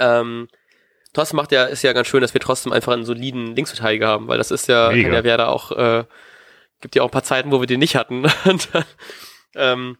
[0.00, 0.48] Ähm,
[1.12, 4.26] trotzdem macht ja, ist ja ganz schön, dass wir trotzdem einfach einen soliden Linksverteidiger haben,
[4.26, 5.04] weil das ist ja, Mega.
[5.04, 6.04] kann ja Werder auch, äh,
[6.80, 8.24] gibt ja auch ein paar Zeiten, wo wir den nicht hatten.
[8.44, 8.84] Und dann,
[9.54, 9.98] ähm,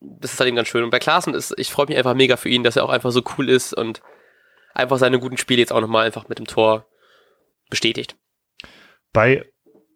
[0.00, 0.84] das ist halt eben ganz schön.
[0.84, 3.10] Und bei Klaassen ist, ich freue mich einfach mega für ihn, dass er auch einfach
[3.10, 4.00] so cool ist und
[4.74, 6.86] einfach seine guten Spiele jetzt auch nochmal einfach mit dem Tor
[7.70, 8.16] bestätigt.
[9.12, 9.44] Bei,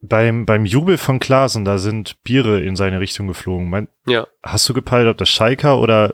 [0.01, 3.71] beim, beim Jubel von Klaasen, da sind Biere in seine Richtung geflogen.
[3.71, 4.27] Mein, Ja.
[4.43, 6.13] hast du gepeilt, ob das Schalker oder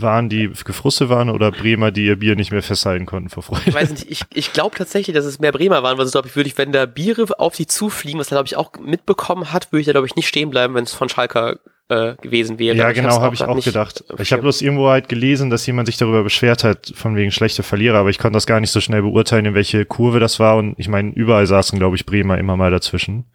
[0.00, 3.62] waren die gefrustet waren oder Bremer, die ihr Bier nicht mehr festhalten konnten vor Freude?
[3.66, 6.28] Ich weiß nicht, ich, ich glaube tatsächlich, dass es mehr Bremer waren, weil es glaube
[6.28, 9.52] ich, würde ich, wenn da Biere auf die zufliegen, was er glaube ich auch mitbekommen
[9.52, 12.58] hat, würde ich da glaube ich nicht stehen bleiben, wenn es von Schalker äh, gewesen
[12.58, 12.76] wäre.
[12.76, 14.04] Ja, Aber genau, habe ich auch gedacht.
[14.18, 17.62] Ich habe bloß irgendwo halt gelesen, dass jemand sich darüber beschwert hat, von wegen schlechte
[17.62, 20.56] Verlierer, aber ich konnte das gar nicht so schnell beurteilen, in welche Kurve das war.
[20.56, 23.26] Und ich meine, überall saßen, glaube ich, Bremer immer mal dazwischen.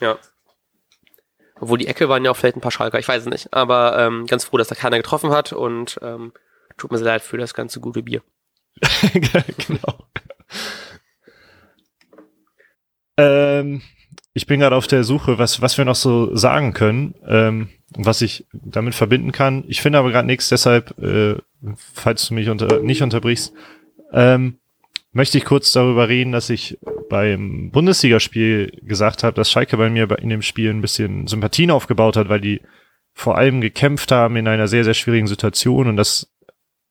[0.00, 0.18] Ja.
[1.60, 3.52] Obwohl die Ecke waren ja auch vielleicht ein paar Schalker, ich weiß es nicht.
[3.52, 6.32] Aber ähm, ganz froh, dass da keiner getroffen hat und ähm,
[6.78, 8.22] tut mir sehr leid für das ganze gute Bier.
[9.12, 10.06] genau.
[13.18, 13.82] Ähm,
[14.32, 18.22] ich bin gerade auf der Suche, was, was wir noch so sagen können, ähm, was
[18.22, 19.64] ich damit verbinden kann.
[19.68, 21.36] Ich finde aber gerade nichts, deshalb, äh,
[21.76, 23.52] falls du mich unter, nicht unterbrichst,
[24.12, 24.59] ähm,
[25.12, 30.08] möchte ich kurz darüber reden, dass ich beim Bundesligaspiel gesagt habe, dass Schalke bei mir
[30.18, 32.60] in dem Spiel ein bisschen Sympathien aufgebaut hat, weil die
[33.12, 36.32] vor allem gekämpft haben in einer sehr, sehr schwierigen Situation und das,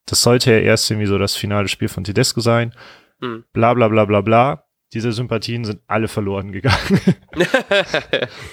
[0.06, 2.74] das sollte ja erst irgendwie so das finale Spiel von Tedesco sein.
[3.22, 3.46] Hm.
[3.54, 4.64] Bla bla bla bla bla.
[4.94, 7.00] Diese Sympathien sind alle verloren gegangen.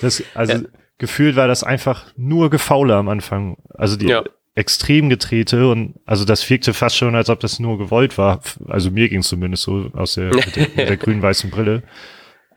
[0.01, 0.61] Das, also Ja.
[0.99, 3.57] gefühlt war das einfach nur Gefaule am Anfang.
[3.75, 4.25] Also die Ja.
[4.57, 8.41] Extrem getrete und also das wirkte fast schon, als ob das nur gewollt war.
[8.69, 11.83] Also mir ging zumindest so aus der, mit der, der grün-weißen Brille.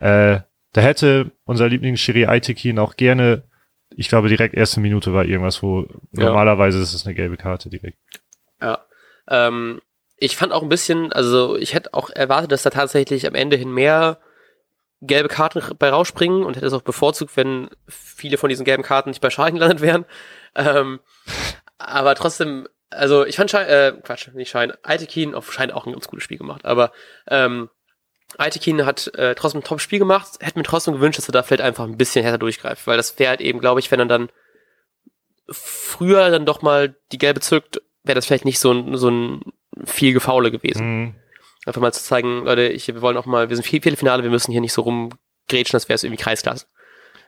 [0.00, 0.40] Äh,
[0.72, 3.42] da hätte unser Lieblingsschiri Aitekin auch gerne,
[3.94, 5.82] ich glaube direkt erste Minute war irgendwas, wo
[6.12, 6.24] Ja.
[6.24, 7.98] normalerweise ist es eine gelbe Karte direkt.
[8.62, 8.78] Ja.
[9.28, 9.80] Ähm,
[10.16, 13.56] ich fand auch ein bisschen, also ich hätte auch erwartet, dass da tatsächlich am Ende
[13.56, 14.18] hin mehr
[15.02, 19.10] gelbe Karten bei rausspringen und hätte es auch bevorzugt, wenn viele von diesen gelben Karten
[19.10, 20.04] nicht bei Schalke gelandet wären.
[20.54, 21.00] Ähm,
[21.80, 25.92] aber trotzdem, also ich fand Schein, äh, Quatsch, nicht Schein, Altekin auf Schein auch ein
[25.92, 26.92] ganz gutes Spiel gemacht, aber
[27.28, 27.70] ähm,
[28.38, 31.62] Altekin hat äh, trotzdem ein Top-Spiel gemacht, hätte mir trotzdem gewünscht, dass er da vielleicht
[31.62, 34.30] einfach ein bisschen härter durchgreift, weil das wäre halt eben, glaube ich, wenn er dann
[35.48, 39.40] früher dann doch mal die gelbe zückt, wäre das vielleicht nicht so ein, so ein
[39.84, 40.86] viel Gefaule gewesen.
[40.86, 41.14] Mhm.
[41.66, 44.22] Einfach mal zu zeigen, Leute, ich, wir wollen auch mal, wir sind viel, viele Finale,
[44.22, 46.66] wir müssen hier nicht so rumgrätschen, das wäre es irgendwie Kreisklasse.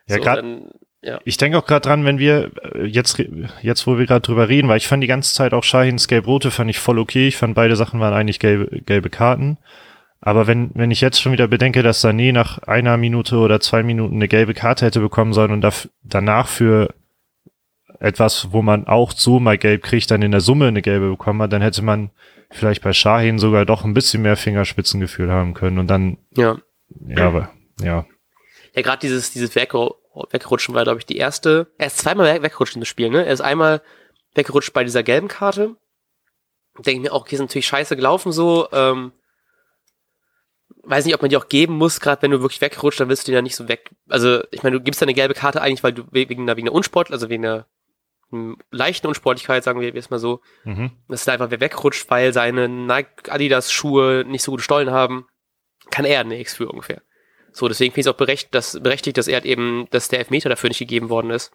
[0.07, 0.71] Ja, so, dann,
[1.03, 1.21] ja.
[1.25, 3.23] Ich denke auch gerade dran, wenn wir äh, jetzt,
[3.61, 6.51] jetzt wo wir gerade drüber reden, weil ich fand die ganze Zeit auch Shahins Gelb-Rote
[6.51, 7.29] fand ich voll okay.
[7.29, 9.59] Ich fand beide Sachen waren eigentlich gelbe, gelbe Karten.
[10.21, 13.83] Aber wenn, wenn ich jetzt schon wieder bedenke, dass Sané nach einer Minute oder zwei
[13.83, 16.95] Minuten eine gelbe Karte hätte bekommen sollen und daf- danach für
[17.99, 21.43] etwas, wo man auch so mal gelb kriegt, dann in der Summe eine gelbe bekommen
[21.43, 22.11] hat, dann hätte man
[22.51, 26.57] vielleicht bei Shahin sogar doch ein bisschen mehr Fingerspitzengefühl haben können und dann, ja.
[27.07, 28.05] ja, aber, ja.
[28.75, 29.95] Ja, gerade dieses, dieses Wegru
[30.31, 31.73] Wegrutschen war, glaube ich, die erste.
[31.79, 33.25] Er ist zweimal weg weggerutscht in das Spiel, ne?
[33.25, 33.81] Er ist einmal
[34.35, 35.77] weggerutscht bei dieser gelben Karte.
[36.77, 38.69] Denke ich mir auch, okay, ist natürlich scheiße gelaufen so.
[38.73, 39.13] Ähm,
[40.85, 43.27] weiß nicht, ob man die auch geben muss, gerade wenn du wirklich wegrutscht, dann willst
[43.27, 43.91] du den ja nicht so weg.
[44.09, 46.69] Also, ich meine, du gibst eine gelbe Karte eigentlich, weil du we- wegen einer, wegen
[46.69, 47.67] einer Unsport, also wegen einer
[48.33, 50.91] m, leichten Unsportlichkeit, sagen wir jetzt mal so, Mhm.
[51.09, 55.27] dass er einfach wer wegrutscht, weil seine Nike Adidas Schuhe nicht so gute Stollen haben,
[55.91, 57.03] kann er eine X für ungefähr.
[57.53, 60.19] So, deswegen finde ich es auch berechtigt, dass, berechtigt, dass er halt eben, dass der
[60.21, 61.53] Elfmeter dafür nicht gegeben worden ist.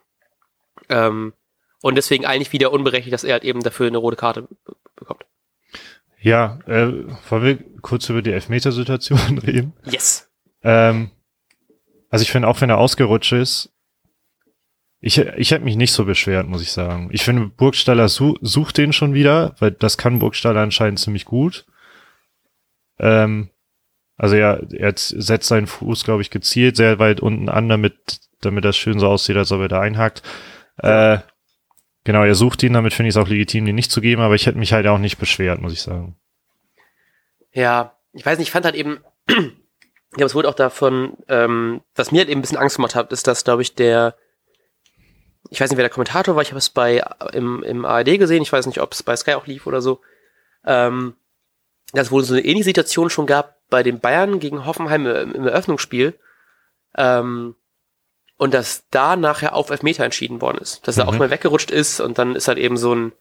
[0.88, 1.32] Ähm,
[1.82, 5.24] und deswegen eigentlich wieder unberechtigt, dass er halt eben dafür eine rote Karte be- bekommt.
[6.20, 6.92] Ja, äh,
[7.30, 9.72] wollen wir kurz über die Elfmetersituation reden?
[9.84, 10.30] Yes.
[10.62, 11.10] Ähm,
[12.10, 13.72] also ich finde, auch wenn er ausgerutscht ist,
[15.00, 17.08] ich, ich hätte mich nicht so beschwert, muss ich sagen.
[17.12, 21.66] Ich finde, Burgstaller su sucht den schon wieder, weil das kann Burgstaller anscheinend ziemlich gut.
[22.98, 23.50] Ähm,
[24.18, 28.64] also er, er setzt seinen Fuß, glaube ich, gezielt sehr weit unten an, damit, damit
[28.64, 30.22] das schön so aussieht, als ob er da einhakt.
[30.78, 31.18] Äh,
[32.02, 34.34] genau, er sucht ihn, damit finde ich es auch legitim, den nicht zu geben, aber
[34.34, 36.16] ich hätte mich halt auch nicht beschwert, muss ich sagen.
[37.52, 38.98] Ja, ich weiß nicht, ich fand halt eben,
[40.16, 43.12] ja, es wurde auch davon, ähm, was mir halt eben ein bisschen Angst gemacht hat,
[43.12, 44.16] ist, dass, glaube ich, der,
[45.48, 48.42] ich weiß nicht, wer der Kommentator war, ich habe es bei im, im ARD gesehen,
[48.42, 50.00] ich weiß nicht, ob es bei Sky auch lief oder so,
[50.64, 51.14] ähm,
[51.92, 55.46] dass es wohl so eine ähnliche Situation schon gab bei den Bayern gegen Hoffenheim im,
[55.46, 56.18] Eröffnungsspiel,
[56.96, 57.54] ähm,
[58.36, 60.86] und dass da nachher auf Elfmeter entschieden worden ist.
[60.86, 61.10] Dass er Mhm.
[61.10, 63.12] auch mal weggerutscht ist und dann ist halt eben so ein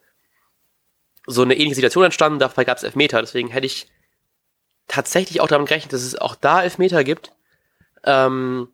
[1.30, 3.20] so eine ähnliche Situation entstanden, dabei gab es Elfmeter.
[3.20, 3.90] Deswegen hätte ich
[4.88, 7.34] tatsächlich auch damit gerechnet, dass es auch da Elfmeter gibt.
[8.06, 8.70] Ähm,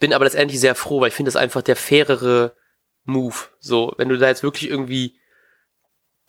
[0.00, 2.56] bin aber letztendlich sehr froh, weil ich finde das einfach der fairere
[3.04, 3.36] Move.
[3.60, 5.14] So, wenn du da jetzt wirklich irgendwie,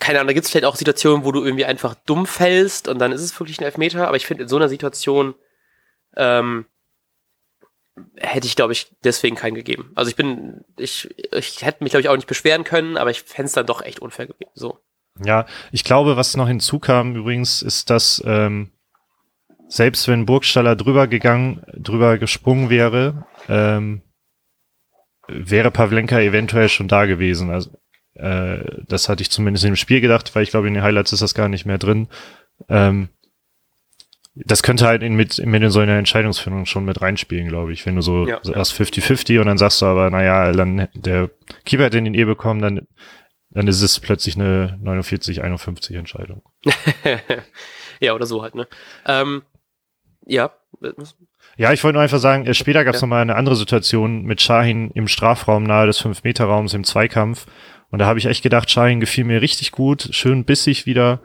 [0.04, 3.00] keine Ahnung, da gibt es vielleicht auch Situationen, wo du irgendwie einfach dumm fällst und
[3.00, 5.34] dann ist es wirklich ein Elfmeter, aber ich finde in so einer Situation
[6.18, 6.66] ähm,
[8.18, 9.94] hätte ich, glaube ich, deswegen keinen gegeben.
[9.96, 13.22] Also ich bin, ich, ich hätte mich, glaube ich, auch nicht beschweren können, aber ich
[13.22, 14.52] fände es dann doch echt unfair gegeben.
[14.56, 14.80] So.
[15.24, 18.72] Ja, ich glaube, was noch hinzukam übrigens, ist, dass ähm,
[19.70, 24.02] selbst wenn Burgstaller drüber gegangen, drüber gesprungen wäre, ähm,
[25.28, 27.52] wäre Pavlenka eventuell schon da gewesen.
[27.52, 27.72] Also
[28.16, 31.22] äh, das hatte ich zumindest im Spiel gedacht, weil ich glaube, in den Highlights ist
[31.22, 32.08] das gar nicht mehr drin.
[32.70, 33.10] Ähm,
[34.36, 37.86] das könnte halt in, mit, mit in so einer Entscheidungsfindung schon mit reinspielen, glaube ich.
[37.86, 38.40] Wenn du so Ja.
[38.42, 41.30] so erst 50-50 und dann sagst du aber, naja, dann der
[41.66, 42.88] Keeper hat den in eh bekommen, dann,
[43.52, 46.42] dann ist es plötzlich eine 49-51 Entscheidung.
[48.00, 48.68] ja, oder so halt, ne?
[49.06, 49.44] Ähm,
[50.26, 50.52] ja.
[51.56, 53.06] Ja, ich wollte nur einfach sagen, äh, später gab es Ja.
[53.06, 57.46] nochmal eine andere Situation mit Shahin im Strafraum nahe des 5-Meter-Raums im Zweikampf.
[57.94, 61.22] Und da habe ich echt gedacht, Shahin gefiel mir richtig gut, schön bissig wieder,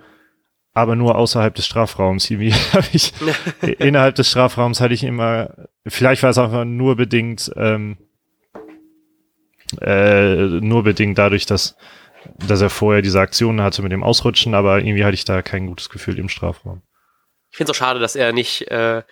[0.74, 2.31] aber nur außerhalb des Strafraums.
[2.31, 3.14] Irgendwie habe ich
[3.78, 5.54] innerhalb des Strafraums hatte ich immer,
[5.87, 7.96] vielleicht war es einfach nur bedingt, ähm,
[9.81, 11.74] äh, nur bedingt dadurch, dass,
[12.46, 15.68] dass er vorher diese Aktionen hatte mit dem Ausrutschen, aber irgendwie hatte ich da kein
[15.68, 16.83] gutes Gefühl im Strafraum.
[17.50, 19.04] Ich finde es auch schade, dass er nicht, äh,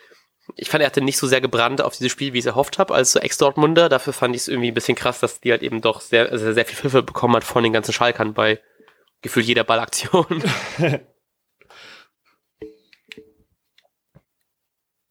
[0.58, 2.78] ich fand, er hatte nicht so sehr gebrannt auf dieses Spiel, wie ich es erhofft
[2.78, 3.90] habe, als so Ex-Dortmunder.
[3.90, 6.54] Dafür fand ich es irgendwie ein bisschen krass, dass die halt eben doch sehr, sehr,
[6.54, 8.60] sehr viel Pfiffe bekommen hat von den ganzen Schalkern bei
[9.20, 10.26] gefühlt jeder Ballaktion.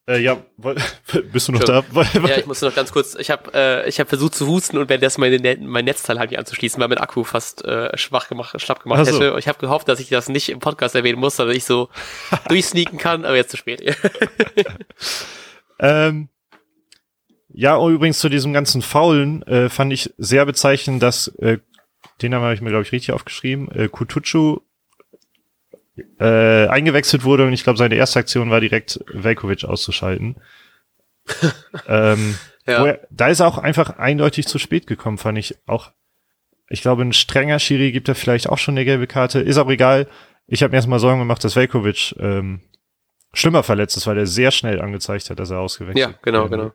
[0.08, 0.38] Äh, ja,
[1.32, 1.84] bist du noch da?
[2.14, 4.88] Ja, ich musste noch ganz kurz, ich habe äh, ich hab versucht zu husten und
[4.88, 8.60] währenddessen meine, Net- mein Netzteil halt nicht anzuschließen, weil mein Akku fast äh, schwach gemacht,
[8.62, 9.20] schlapp gemacht Ach so.
[9.20, 9.40] hätte.
[9.40, 11.90] Ich habe gehofft, dass ich das nicht im Podcast erwähnen muss, damit ich so
[12.50, 13.82] durchsneaken kann, aber jetzt zu spät.
[15.80, 16.30] Ähm,
[17.50, 21.58] ja, und übrigens zu diesem ganzen Faulen äh, fand ich sehr bezeichnend, dass, äh,
[22.22, 24.62] den habe ich mir, glaube ich, richtig aufgeschrieben, äh, Kutucu
[26.20, 30.38] äh, eingewechselt wurde und ich glaube, seine erste Aktion war direkt Velkovic auszuschalten.
[31.88, 32.36] ähm,
[32.68, 32.86] Ja.
[32.86, 35.92] er, da ist er auch einfach eindeutig zu spät gekommen, fand ich auch.
[36.68, 39.40] Ich glaube, ein strenger Schiri gibt er vielleicht auch schon eine gelbe Karte.
[39.40, 40.08] Ist aber egal.
[40.48, 42.62] Ich habe mir erstmal Sorgen gemacht, dass Velkovic ähm,
[43.34, 46.72] schlimmer verletzt ist, weil er sehr schnell angezeigt hat, dass er ausgewechselt ja, genau, genau.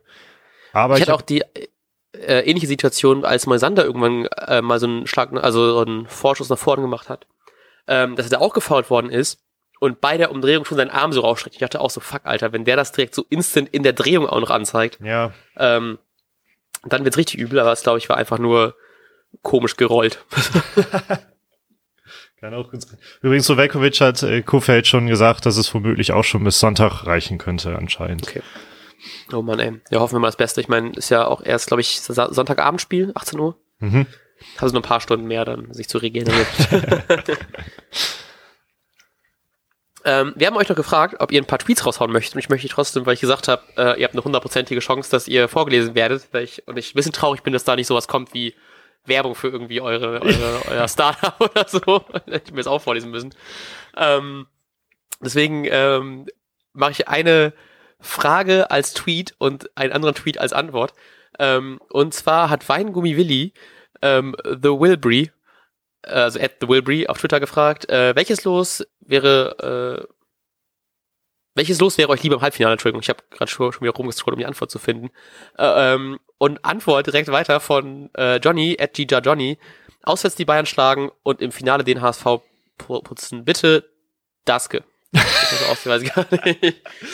[0.73, 1.43] Aber ich ich, hatte auch die
[2.13, 6.49] äh, ähnliche Situation, als Moisander irgendwann äh, mal so einen Schlag, also so einen Vorschuss
[6.49, 7.27] nach vorne gemacht hat,
[7.87, 9.39] ähm, dass er da auch gefault worden ist
[9.79, 11.55] und bei der Umdrehung schon seinen Arm so rausstreckt.
[11.55, 14.27] Ich dachte auch so, fuck, Alter, wenn der das direkt so instant in der Drehung
[14.27, 15.97] auch noch anzeigt, ja, ähm,
[16.83, 18.75] Dann wird's richtig übel, aber es glaube ich war einfach nur
[19.41, 20.23] komisch gerollt.
[22.39, 22.87] Kann auch ganz
[23.21, 27.37] Übrigens, Sovekovic hat äh, Kofeld schon gesagt, dass es womöglich auch schon bis Sonntag reichen
[27.37, 28.27] könnte, anscheinend.
[28.27, 28.41] Okay.
[29.31, 29.79] Oh Mann, ey.
[29.91, 30.59] Ja, hoffen wir mal das Beste.
[30.59, 33.57] Ich meine, ist ja auch erst, glaube ich, Sonntagabendspiel, 18 Uhr.
[33.79, 34.07] Mhm.
[34.57, 36.45] Also nur ein paar Stunden mehr dann, sich zu regenerieren.
[40.05, 42.35] ähm, wir haben euch noch gefragt, ob ihr ein paar Tweets raushauen möchtet.
[42.35, 45.27] Und ich möchte trotzdem, weil ich gesagt habe, äh, ihr habt eine hundertprozentige Chance, dass
[45.27, 46.33] ihr vorgelesen werdet.
[46.35, 48.55] Ich, und ich ein bisschen traurig bin, dass da nicht sowas kommt wie
[49.05, 52.05] Werbung für irgendwie eure, eure euer Startup oder so.
[52.25, 53.33] Hätte ich mir jetzt auch vorlesen müssen.
[53.97, 54.47] Ähm,
[55.19, 56.27] deswegen ähm,
[56.73, 57.53] mache ich eine
[57.99, 60.93] Frage als Tweet und einen anderen Tweet als Antwort.
[61.39, 63.53] Ähm, und zwar hat Weingummi Willi
[64.01, 65.31] ähm, The Wilbury,
[66.03, 70.13] also at The Wilbury auf Twitter gefragt, äh, welches Los wäre, äh,
[71.55, 72.73] welches Los wäre euch lieber im Halbfinale?
[72.73, 75.09] Entschuldigung, ich habe gerade schon, schon wieder rumgescrollt, um die Antwort zu finden.
[75.57, 79.59] Äh, ähm, und Antwort direkt weiter von äh, Johnny, at Gija Johnny.
[80.03, 82.41] Auswärts die Bayern schlagen und im Finale den HSV
[82.77, 83.45] putzen.
[83.45, 83.87] Bitte
[84.45, 84.83] Daske.
[85.11, 86.63] Das aus, weiß ich gar nicht.
[86.63, 86.73] Ihr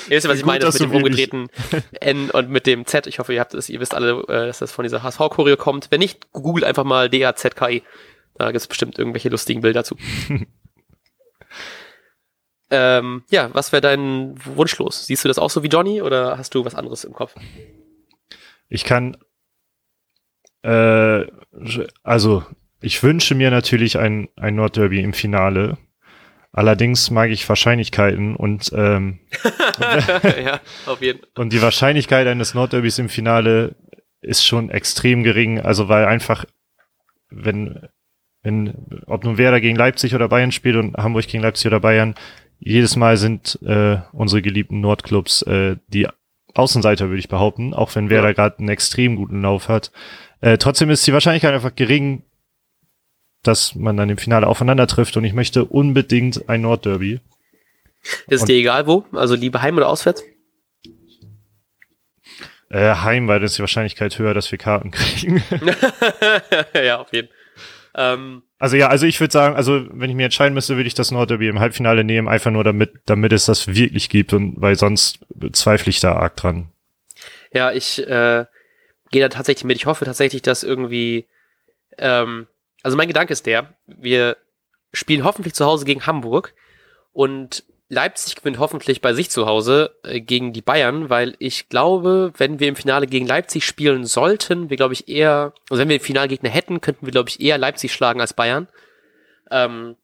[0.09, 1.49] wisst ja, was ich meine, das mit dem umgedrehten
[1.99, 3.07] N und mit dem Z.
[3.07, 5.87] Ich hoffe, ihr habt es, ihr wisst alle, äh, dass das von dieser HSV-Choreo kommt.
[5.89, 7.83] Wenn nicht, googelt einfach mal DAZKI.
[8.35, 9.97] Da gibt es bestimmt irgendwelche lustigen Bilder zu.
[12.69, 15.07] ähm, ja, was wäre dein Wunsch los?
[15.07, 17.33] Siehst du das auch so wie Johnny oder hast du was anderes im Kopf?
[18.69, 19.17] Ich kann,
[20.61, 21.25] äh,
[22.03, 22.43] also
[22.79, 25.77] ich wünsche mir natürlich ein, ein Nordderby im Finale.
[26.57, 29.19] Allerdings mag ich Wahrscheinlichkeiten und ähm,
[30.43, 31.19] ja, auf jeden.
[31.35, 33.75] und die Wahrscheinlichkeit eines Nordderbys im Finale
[34.21, 35.61] ist schon extrem gering.
[35.61, 36.45] Also weil einfach,
[37.29, 37.87] wenn,
[38.41, 38.73] wenn,
[39.05, 42.15] ob nun Werder gegen Leipzig oder Bayern spielt und Hamburg gegen Leipzig oder Bayern,
[42.57, 46.07] jedes Mal sind äh, unsere geliebten Nordclubs äh, die
[46.55, 48.33] Außenseiter, würde ich behaupten, auch wenn Werder ja.
[48.33, 49.91] gerade einen extrem guten Lauf hat.
[50.41, 52.23] Äh, trotzdem ist die Wahrscheinlichkeit einfach gering,
[53.43, 57.19] dass man dann im Finale aufeinander trifft und ich möchte unbedingt ein Nordderby.
[58.27, 59.05] Ist und, dir egal wo?
[59.11, 60.23] Also lieber heim oder auswärts?
[62.69, 65.43] Äh, heim, weil das ist die Wahrscheinlichkeit höher, dass wir Karten kriegen.
[66.73, 67.37] ja, auf jeden Fall.
[67.97, 70.93] Ähm, also ja, also ich würde sagen, also wenn ich mir entscheiden müsste, würde ich
[70.93, 74.75] das Nordderby im Halbfinale nehmen, einfach nur damit, damit es das wirklich gibt und weil
[74.75, 75.19] sonst
[75.53, 76.69] zweifle ich da arg dran.
[77.51, 78.45] Ja, ich äh,
[79.11, 79.77] gehe da tatsächlich mit.
[79.77, 81.25] Ich hoffe tatsächlich, dass irgendwie
[81.97, 82.47] ähm,
[82.87, 84.37] also mein Gedanke ist der, wir
[84.93, 86.53] spielen hoffentlich zu Hause gegen Hamburg
[87.11, 92.31] und Leipzig gewinnt hoffentlich bei sich zu Hause äh, gegen die Bayern, weil ich glaube,
[92.37, 95.99] wenn wir im Finale gegen Leipzig spielen sollten, wir glaube ich eher, also wenn wir
[95.99, 98.69] Finalgegner hätten, könnten wir glaube ich eher Leipzig schlagen als Bayern.
[99.51, 99.97] Ähm,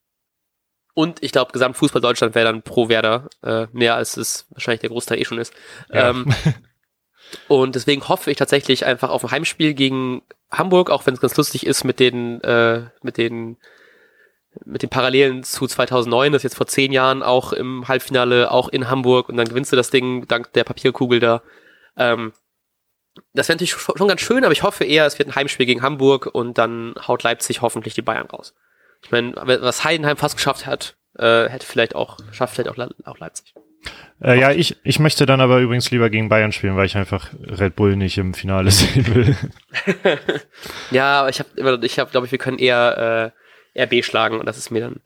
[0.94, 4.90] und ich glaube, Gesamtfußball Deutschland wäre dann pro Werder, äh, mehr als es wahrscheinlich der
[4.90, 5.54] Großteil eh schon ist.
[5.90, 6.10] Ja.
[6.10, 6.36] Ähm,
[7.48, 11.36] und deswegen hoffe ich tatsächlich einfach auf ein Heimspiel gegen Hamburg, auch wenn es ganz
[11.36, 13.58] lustig ist mit den, äh, mit den,
[14.66, 18.70] mit den Parallelen zu 2009, das ist jetzt vor zehn Jahren auch im Halbfinale, auch
[18.70, 21.42] in Hamburg und dann gewinnst du das Ding dank der Papierkugel da.
[21.98, 22.34] Ähm,
[23.34, 25.82] das wäre natürlich schon ganz schön, aber ich hoffe eher, es wird ein Heimspiel gegen
[25.82, 28.54] Hamburg und dann haut Leipzig hoffentlich die Bayern raus.
[29.04, 33.20] Ich meine, was Heidenheim fast geschafft hat, äh, hätte vielleicht auch, schafft vielleicht auch, auch
[33.20, 33.54] Leipzig.
[34.22, 37.34] Äh, ja, ich, ich möchte dann aber übrigens lieber gegen Bayern spielen, weil ich einfach
[37.42, 39.38] Red Bull nicht im Finale sehen will.
[40.92, 43.34] ja, ich habe ich habe, glaube ich, wir können eher
[43.76, 45.02] äh, RB schlagen und das ist mir dann,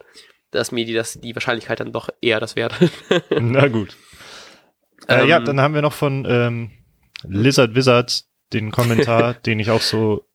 [0.52, 2.76] das ist mir die, das, die Wahrscheinlichkeit dann doch eher das wert.
[3.30, 3.98] Na gut.
[5.08, 6.72] Äh, ähm, ja, dann haben wir noch von ähm,
[7.24, 10.26] Lizard Wizard den Kommentar, den ich auch so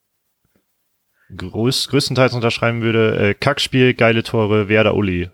[1.36, 3.30] größ, größtenteils unterschreiben würde.
[3.30, 5.30] Äh, Kackspiel, geile Tore, Werder Uli.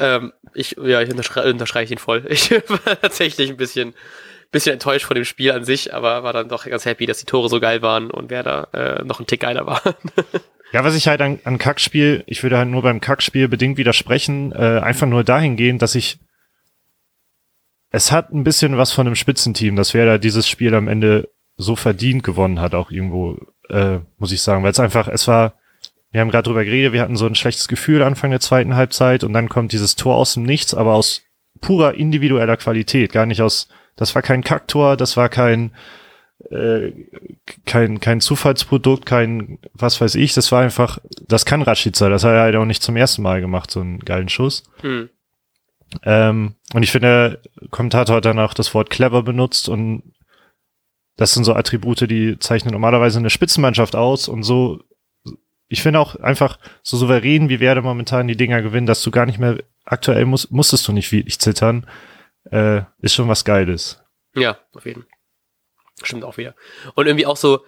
[0.00, 2.26] ähm, ich, ja, ich unterschrei unterstreiche ihn voll.
[2.30, 3.94] Ich war tatsächlich ein bisschen,
[4.50, 7.26] bisschen enttäuscht von dem Spiel an sich, aber war dann doch ganz happy, dass die
[7.26, 9.82] Tore so geil waren und wer da äh, noch ein Tick geiler war.
[10.72, 14.52] ja, was ich halt an, an Kackspiel, ich würde halt nur beim Kackspiel bedingt widersprechen,
[14.52, 16.18] äh, einfach nur dahingehend, dass ich
[17.90, 21.30] es hat ein bisschen was von einem Spitzenteam, dass wer da dieses Spiel am Ende
[21.56, 23.38] so verdient gewonnen hat, auch irgendwo,
[23.70, 25.54] äh, muss ich sagen, weil es einfach, es war,
[26.12, 29.24] wir haben gerade drüber geredet, wir hatten so ein schlechtes Gefühl Anfang der zweiten Halbzeit
[29.24, 31.22] und dann kommt dieses Tor aus dem Nichts, aber aus
[31.60, 35.72] purer individueller Qualität, gar nicht aus, das war kein Kacktor, das war kein,
[36.50, 36.92] äh,
[37.64, 42.32] kein, kein Zufallsprodukt, kein, was weiß ich, das war einfach, das kann Rashica, das hat
[42.32, 44.64] er halt auch nicht zum ersten Mal gemacht, so einen geilen Schuss.
[44.80, 45.08] Hm.
[46.02, 50.02] Ähm, und ich finde, der Kommentator hat dann auch das Wort clever benutzt und
[51.16, 54.80] das sind so Attribute, die zeichnen normalerweise eine Spitzenmannschaft aus und so
[55.68, 59.26] ich finde auch einfach so souverän, wie Werder momentan die Dinger gewinnen, dass du gar
[59.26, 61.86] nicht mehr, aktuell musst, musstest du nicht wirklich zittern,
[62.50, 64.02] äh, ist schon was Geiles.
[64.34, 65.10] Ja, auf jeden Fall.
[66.02, 66.54] Stimmt auch wieder.
[66.94, 67.64] Und irgendwie auch so,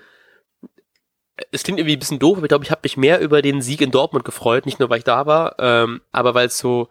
[1.51, 3.63] es klingt irgendwie ein bisschen doof, aber ich glaube, ich habe mich mehr über den
[3.63, 6.89] Sieg in Dortmund gefreut, nicht nur weil ich da war, ähm, aber weil es so,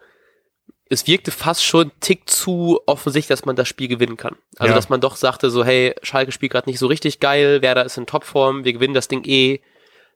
[0.90, 4.36] es wirkte fast schon einen Tick zu offensichtlich, dass man das Spiel gewinnen kann.
[4.56, 4.74] Also Ja.
[4.74, 7.98] dass man doch sagte so, hey, Schalke spielt gerade nicht so richtig geil, Werder ist
[7.98, 9.60] in Topform, wir gewinnen das Ding eh,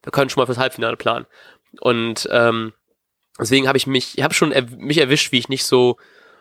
[0.03, 1.27] wir können schon mal fürs Halbfinale planen.
[1.81, 2.73] Und ähm,
[3.39, 5.97] deswegen habe ich mich, ich habe schon er, mich erwischt, wie ich nicht so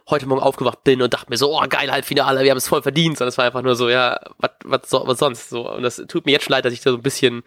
[0.10, 2.82] heute Morgen aufgewacht bin und dachte mir so, oh geil, Halbfinale, wir haben es voll
[2.82, 4.20] verdient, sondern es war einfach nur so, ja,
[4.66, 5.72] was so, was sonst so.
[5.72, 7.44] Und das tut mir jetzt schon leid, dass ich da so ein bisschen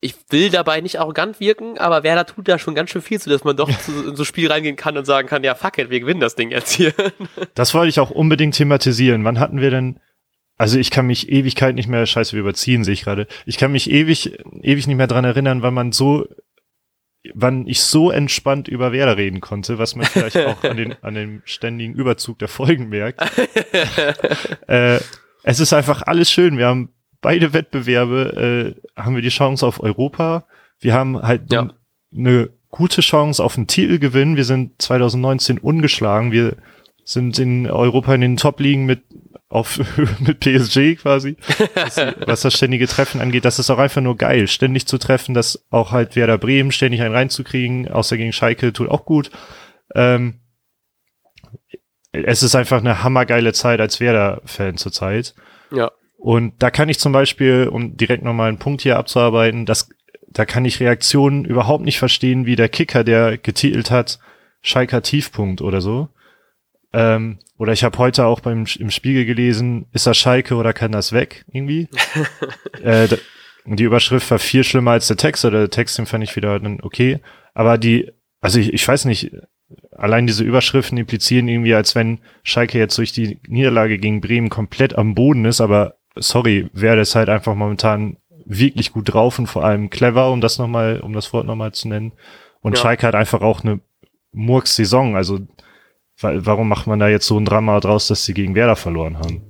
[0.00, 3.30] ich will dabei nicht arrogant wirken, aber Werder tut da schon ganz schön viel zu,
[3.30, 6.00] dass man doch in so Spiel reingehen kann und sagen kann, ja, fuck it, wir
[6.00, 6.92] gewinnen das Ding jetzt hier.
[7.54, 9.24] Das wollte ich auch unbedingt thematisieren.
[9.24, 9.98] Wann hatten wir denn,
[10.56, 13.26] also ich kann mich Ewigkeit nicht mehr, scheiße, wir überziehen, sehe ich gerade.
[13.44, 16.26] Ich kann mich ewig, ewig nicht mehr dran erinnern, wann man so,
[17.34, 21.14] wann ich so entspannt über Werder reden konnte, was man vielleicht auch an, den, an
[21.14, 23.20] dem ständigen Überzug der Folgen merkt.
[24.68, 24.98] äh,
[25.42, 26.58] es ist einfach alles schön.
[26.58, 26.90] Wir haben
[27.20, 30.46] beide Wettbewerbe, äh, haben wir die Chance auf Europa.
[30.78, 31.70] Wir haben halt Ja.
[32.16, 34.36] eine gute Chance auf einen Titelgewinn.
[34.36, 36.32] Wir sind 2019 ungeschlagen.
[36.32, 36.56] Wir
[37.04, 39.02] sind in Europa in den Top-Ligen mit
[39.48, 39.80] auf
[40.18, 41.36] mit PSG quasi,
[41.74, 43.44] was, was das ständige Treffen angeht.
[43.44, 47.02] Das ist auch einfach nur geil, ständig zu treffen, das auch halt Werder Bremen ständig
[47.02, 49.30] einen reinzukriegen, außer gegen Schalke tut auch gut.
[49.94, 50.40] Ähm,
[52.12, 55.34] es ist einfach eine hammergeile Zeit als Werder-Fan zurzeit.
[55.70, 59.90] ja, Und da kann ich zum Beispiel, um direkt nochmal einen Punkt hier abzuarbeiten, das,
[60.28, 64.18] da kann ich Reaktionen überhaupt nicht verstehen, wie der Kicker, der getitelt hat,
[64.62, 66.08] Schalker Tiefpunkt oder so.
[66.96, 70.92] Ähm, oder ich habe heute auch beim im Spiegel gelesen, ist das Schalke oder kann
[70.92, 71.90] das weg irgendwie?
[72.82, 73.06] äh,
[73.66, 76.58] die Überschrift war viel schlimmer als der Text oder der Text, den fand ich wieder
[76.58, 77.20] dann okay.
[77.52, 79.30] Aber die, also ich, ich weiß nicht,
[79.90, 84.96] allein diese Überschriften implizieren irgendwie, als wenn Schalke jetzt durch die Niederlage gegen Bremen komplett
[84.96, 88.16] am Boden ist, aber sorry, wäre das halt einfach momentan
[88.46, 91.88] wirklich gut drauf und vor allem clever, um das nochmal, um das Wort nochmal zu
[91.88, 92.12] nennen.
[92.62, 92.80] Und Ja.
[92.80, 93.80] Schalke hat einfach auch eine
[94.32, 95.40] Murks-Saison, also
[96.20, 99.42] warum macht man da jetzt so ein Drama draus, dass sie gegen Werder verloren haben?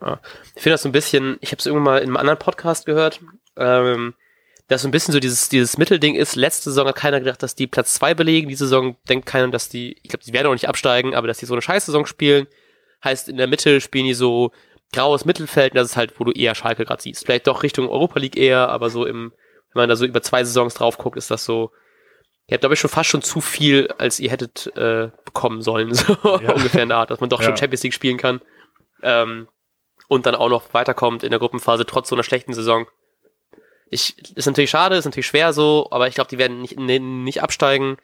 [0.00, 0.20] ja.
[0.56, 2.86] Ich finde das so ein bisschen, ich habe es irgendwann mal in einem anderen Podcast
[2.86, 3.20] gehört,
[3.56, 4.14] ähm,
[4.68, 6.34] dass so ein bisschen so dieses, dieses Mittelding ist.
[6.34, 8.48] Letzte Saison hat keiner gedacht, dass die Platz zwei belegen.
[8.48, 11.38] Diese Saison denkt keiner, dass die, ich glaube, die werden auch nicht absteigen, aber dass
[11.38, 12.46] die so eine Scheißsaison spielen.
[13.04, 14.52] Heißt, in der Mitte spielen die so
[14.92, 17.24] graues Mittelfeld und das ist halt, wo du eher Schalke gerade siehst.
[17.24, 19.32] Vielleicht doch Richtung Europa League eher, aber so im,
[19.72, 21.70] wenn man da so über zwei Saisons drauf guckt, ist das so,
[22.46, 25.94] ihr habt, glaube ich, schon fast schon zu viel, als ihr hättet äh, bekommen sollen,
[25.94, 26.52] so Ja.
[26.52, 27.56] ungefähr in der Art, dass man doch schon Ja.
[27.56, 28.40] Champions League spielen kann
[29.02, 29.48] ähm,
[30.08, 32.86] und dann auch noch weiterkommt in der Gruppenphase trotz so einer schlechten Saison.
[33.90, 36.98] Ich, ist natürlich schade, ist natürlich schwer so, aber ich glaube, die werden nicht, nee,
[36.98, 37.96] nicht absteigen.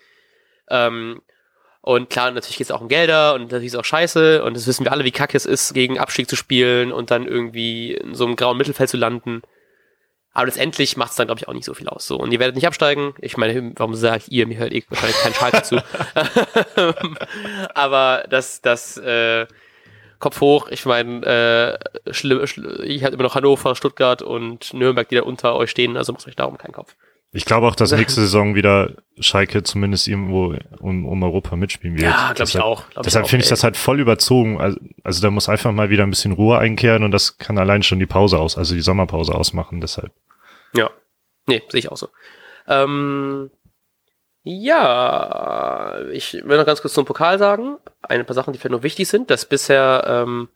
[0.68, 1.22] Ähm,
[1.80, 4.54] und klar, natürlich geht es auch um Gelder und natürlich ist es auch scheiße und
[4.54, 7.94] das wissen wir alle, wie kacke es ist, gegen Abstieg zu spielen und dann irgendwie
[7.94, 9.40] in so einem grauen Mittelfeld zu landen.
[10.38, 12.06] Aber letztendlich macht es dann, glaube ich, auch nicht so viel aus.
[12.06, 12.16] So.
[12.16, 13.12] Und ihr werdet nicht absteigen.
[13.18, 14.46] Ich meine, warum sagt ihr?
[14.46, 15.82] Mir hört eh wahrscheinlich kein Schalke zu.
[17.74, 19.48] Aber das, das, äh,
[20.20, 20.68] Kopf hoch.
[20.68, 21.26] Ich meine,
[22.06, 25.72] äh, schlimm, schl ich habe immer noch Hannover, Stuttgart und Nürnberg, die da unter euch
[25.72, 25.96] stehen.
[25.96, 26.94] Also macht euch darum keinen Kopf.
[27.32, 32.10] Ich glaube auch, dass nächste Saison wieder Schalke zumindest irgendwo um, um Europa mitspielen wird.
[32.10, 32.88] Ja, glaube ich auch.
[32.90, 34.58] Glaub Deshalb finde ich das halt voll überzogen.
[34.58, 37.82] Also, also da muss einfach mal wieder ein bisschen Ruhe einkehren und das kann allein
[37.82, 39.80] schon die Pause aus, also die Sommerpause ausmachen.
[39.82, 40.12] Deshalb.
[40.72, 40.90] Ja.
[41.46, 42.08] Nee, sehe ich auch so.
[42.66, 43.50] Ähm,
[44.42, 47.76] ja, ich will noch ganz kurz zum Pokal sagen.
[48.00, 49.30] Ein paar Sachen, die vielleicht noch wichtig sind.
[49.30, 50.48] Das bisher ähm,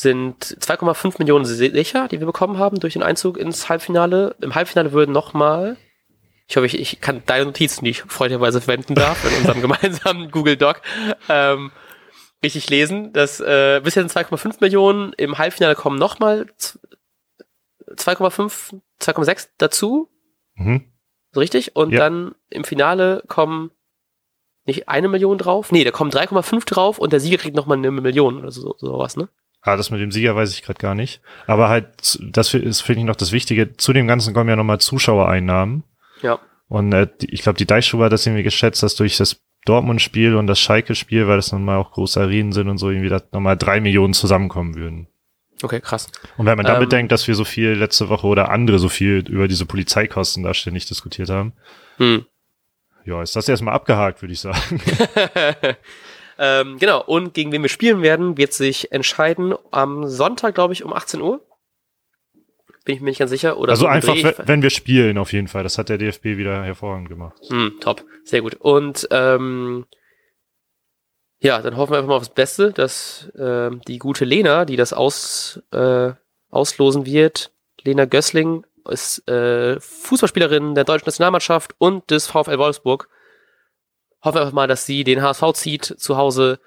[0.00, 4.36] sind 2,5 Millionen sicher, die wir bekommen haben durch den Einzug ins Halbfinale.
[4.42, 5.78] Im Halbfinale würden nochmal,
[6.48, 10.30] ich hoffe, ich, ich kann deine Notizen, die ich freundlicherweise verwenden darf, in unserem gemeinsamen
[10.30, 10.82] Google Doc,
[11.30, 11.70] ähm,
[12.44, 13.14] richtig lesen.
[13.14, 16.46] Das äh, bisher sind 2,5 Millionen, im Halbfinale kommen nochmal
[17.96, 20.10] 2,5, 2,6 dazu,
[20.58, 20.84] Mhm.
[21.32, 21.74] so richtig?
[21.76, 22.00] Und Ja.
[22.00, 23.70] dann im Finale kommen
[24.66, 25.70] nicht eine Million drauf?
[25.72, 29.16] Nee, da kommen 3,5 drauf und der Sieger kriegt nochmal eine Million oder so, sowas,
[29.16, 29.28] ne?
[29.66, 31.20] Ah, das mit dem Sieger weiß ich gerade gar nicht.
[31.48, 33.76] Aber halt, das ist, finde ich, noch das Wichtige.
[33.76, 35.82] Zu dem Ganzen kommen ja nochmal Zuschauereinnahmen.
[36.22, 36.38] Ja.
[36.68, 40.46] Und äh, ich glaube, die Deichstube hat das irgendwie geschätzt, dass durch das Dortmund-Spiel und
[40.46, 43.56] das Schalke-Spiel, weil das nun mal auch große Arenen sind und so, irgendwie da nochmal
[43.56, 45.08] drei Millionen zusammenkommen würden.
[45.62, 46.08] Okay, krass.
[46.36, 48.88] Und wenn man dann Ähm, bedenkt, dass wir so viel letzte Woche oder andere so
[48.88, 51.54] viel über diese Polizeikosten da ständig diskutiert haben,
[51.96, 52.24] Hm.
[53.04, 54.80] ja, ist das erstmal abgehakt, würde ich sagen.
[56.38, 60.84] ähm, genau, und gegen wen wir spielen werden, wird sich entscheiden am Sonntag, glaube ich,
[60.84, 61.40] um 18 Uhr.
[62.84, 63.58] Bin ich mir nicht ganz sicher.
[63.58, 64.32] Oder also so einfach, Dreh.
[64.44, 65.64] wenn wir spielen, auf jeden Fall.
[65.64, 67.36] Das hat der DFB wieder hervorragend gemacht.
[67.48, 68.54] Hm, top, sehr gut.
[68.54, 69.86] Und ähm,
[71.40, 74.92] ja, dann hoffen wir einfach mal aufs Beste, dass ähm, die gute Lena, die das
[74.92, 76.12] aus, äh,
[76.50, 77.50] auslosen wird,
[77.82, 83.08] Lena Gössling, ist äh, Fußballspielerin der deutschen Nationalmannschaft und des VfL Wolfsburg.
[84.26, 86.58] Hoffen wir einfach mal, dass sie den HSV zieht zu Hause,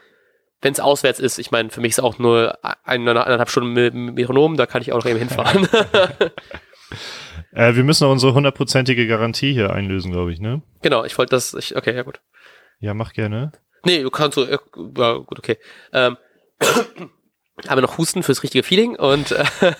[0.61, 1.39] wenn es auswärts ist.
[1.39, 4.99] Ich meine, für mich ist auch nur eineinhalb Stunden mit Metronom, da kann ich auch
[4.99, 5.67] noch eben hinfahren.
[7.51, 10.61] äh, wir müssen auch unsere hundertprozentige Garantie hier einlösen, glaube ich, ne?
[10.81, 12.21] Genau, ich wollte das, ich, okay, ja gut.
[12.79, 13.51] Ja, mach gerne.
[13.83, 15.57] Nee, du kannst so, ja, gut, okay.
[15.91, 16.15] Ähm,
[17.67, 19.43] haben wir noch Husten fürs richtige Feeling und äh,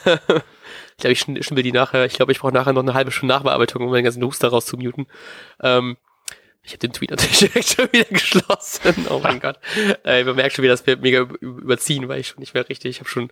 [0.98, 3.34] ich glaube, ich stimme die nachher, ich glaube, ich brauche nachher noch eine halbe Stunde
[3.34, 5.08] Nachbearbeitung, um meinen ganzen Huster rauszumuten.
[5.62, 5.96] Ähm,
[6.70, 9.08] ich habe den Tweet natürlich direkt schon wieder geschlossen.
[9.10, 9.58] Oh mein Gott.
[10.04, 12.92] Äh, man merkt schon wieder, dass wir mega überziehen, weil ich schon nicht mehr richtig,
[12.92, 13.32] ich habe schon,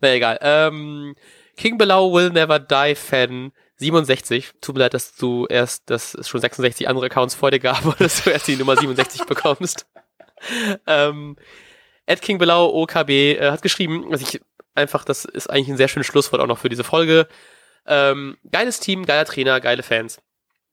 [0.00, 0.38] naja, egal.
[0.40, 1.16] Ähm,
[1.56, 4.52] King Below Will Never Die Fan 67.
[4.60, 7.84] Tut mir leid, dass du erst, dass es schon 66 andere Accounts vor dir gab,
[7.84, 9.86] oder dass du erst die Nummer 67 bekommst.
[10.86, 11.36] ähm,
[12.06, 14.40] Ed King Belau, OKB, äh, hat geschrieben, was ich
[14.74, 17.26] einfach, das ist eigentlich ein sehr schönes Schlusswort auch noch für diese Folge.
[17.86, 20.20] Ähm, geiles Team, geiler Trainer, geile Fans.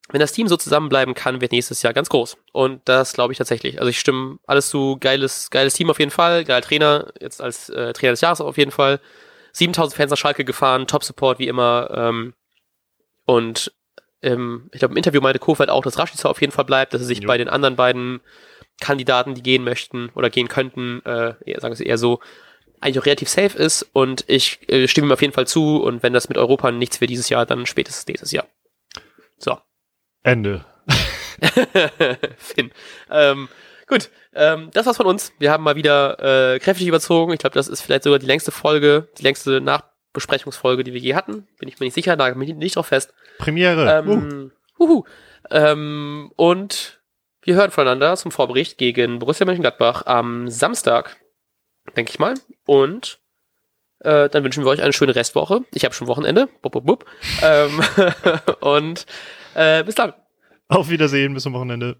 [0.09, 2.37] Wenn das Team so zusammenbleiben kann, wird nächstes Jahr ganz groß.
[2.53, 3.79] Und das glaube ich tatsächlich.
[3.79, 7.69] Also ich stimme alles zu, geiles, geiles Team auf jeden Fall, geiler Trainer, jetzt als
[7.69, 9.01] äh, Trainer des Jahres auf jeden Fall.
[9.51, 11.89] 7000 Fans nach Schalke gefahren, Top-Support wie immer.
[11.93, 12.33] Ähm,
[13.25, 13.73] und
[14.21, 17.01] ähm, ich glaube, im Interview meinte Kofeld auch, dass Rashica auf jeden Fall bleibt, dass
[17.01, 17.27] er sich jo.
[17.27, 18.21] bei den anderen beiden
[18.79, 22.19] Kandidaten, die gehen möchten oder gehen könnten, äh, sagen sie eher so,
[22.79, 26.03] eigentlich auch relativ safe ist und ich äh, stimme ihm auf jeden Fall zu und
[26.03, 28.47] wenn das mit Europa nichts wird dieses Jahr, dann spätestens nächstes Jahr.
[29.37, 29.57] So.
[30.27, 30.65] Ende.
[32.37, 32.71] Finn.
[33.09, 33.47] Ähm,
[33.87, 35.31] gut, ähm, das war's von uns.
[35.39, 37.31] Wir haben mal wieder äh, kräftig überzogen.
[37.31, 41.15] Ich glaube, das ist vielleicht sogar die längste Folge, die längste Nachbesprechungsfolge, die wir je
[41.15, 41.47] hatten.
[41.59, 43.13] Bin ich mir nicht sicher, da bin ich nicht drauf fest.
[43.37, 43.99] Premiere.
[43.99, 44.83] Ähm, uh.
[44.83, 45.03] Uhu.
[45.49, 46.99] Ähm, und
[47.41, 51.15] wir hören voneinander zum Vorbericht gegen Borussia Mönchengladbach am Samstag,
[51.95, 52.33] denke ich mal.
[52.65, 53.19] Und
[53.99, 55.61] äh, dann wünschen wir euch eine schöne Restwoche.
[55.73, 56.49] Ich habe schon Wochenende.
[56.61, 57.05] Bup, bup, bup.
[57.41, 57.81] ähm,
[58.59, 59.05] und
[59.57, 60.13] äh, bis dann.
[60.69, 61.97] Auf Wiedersehen, bis zum Wochenende.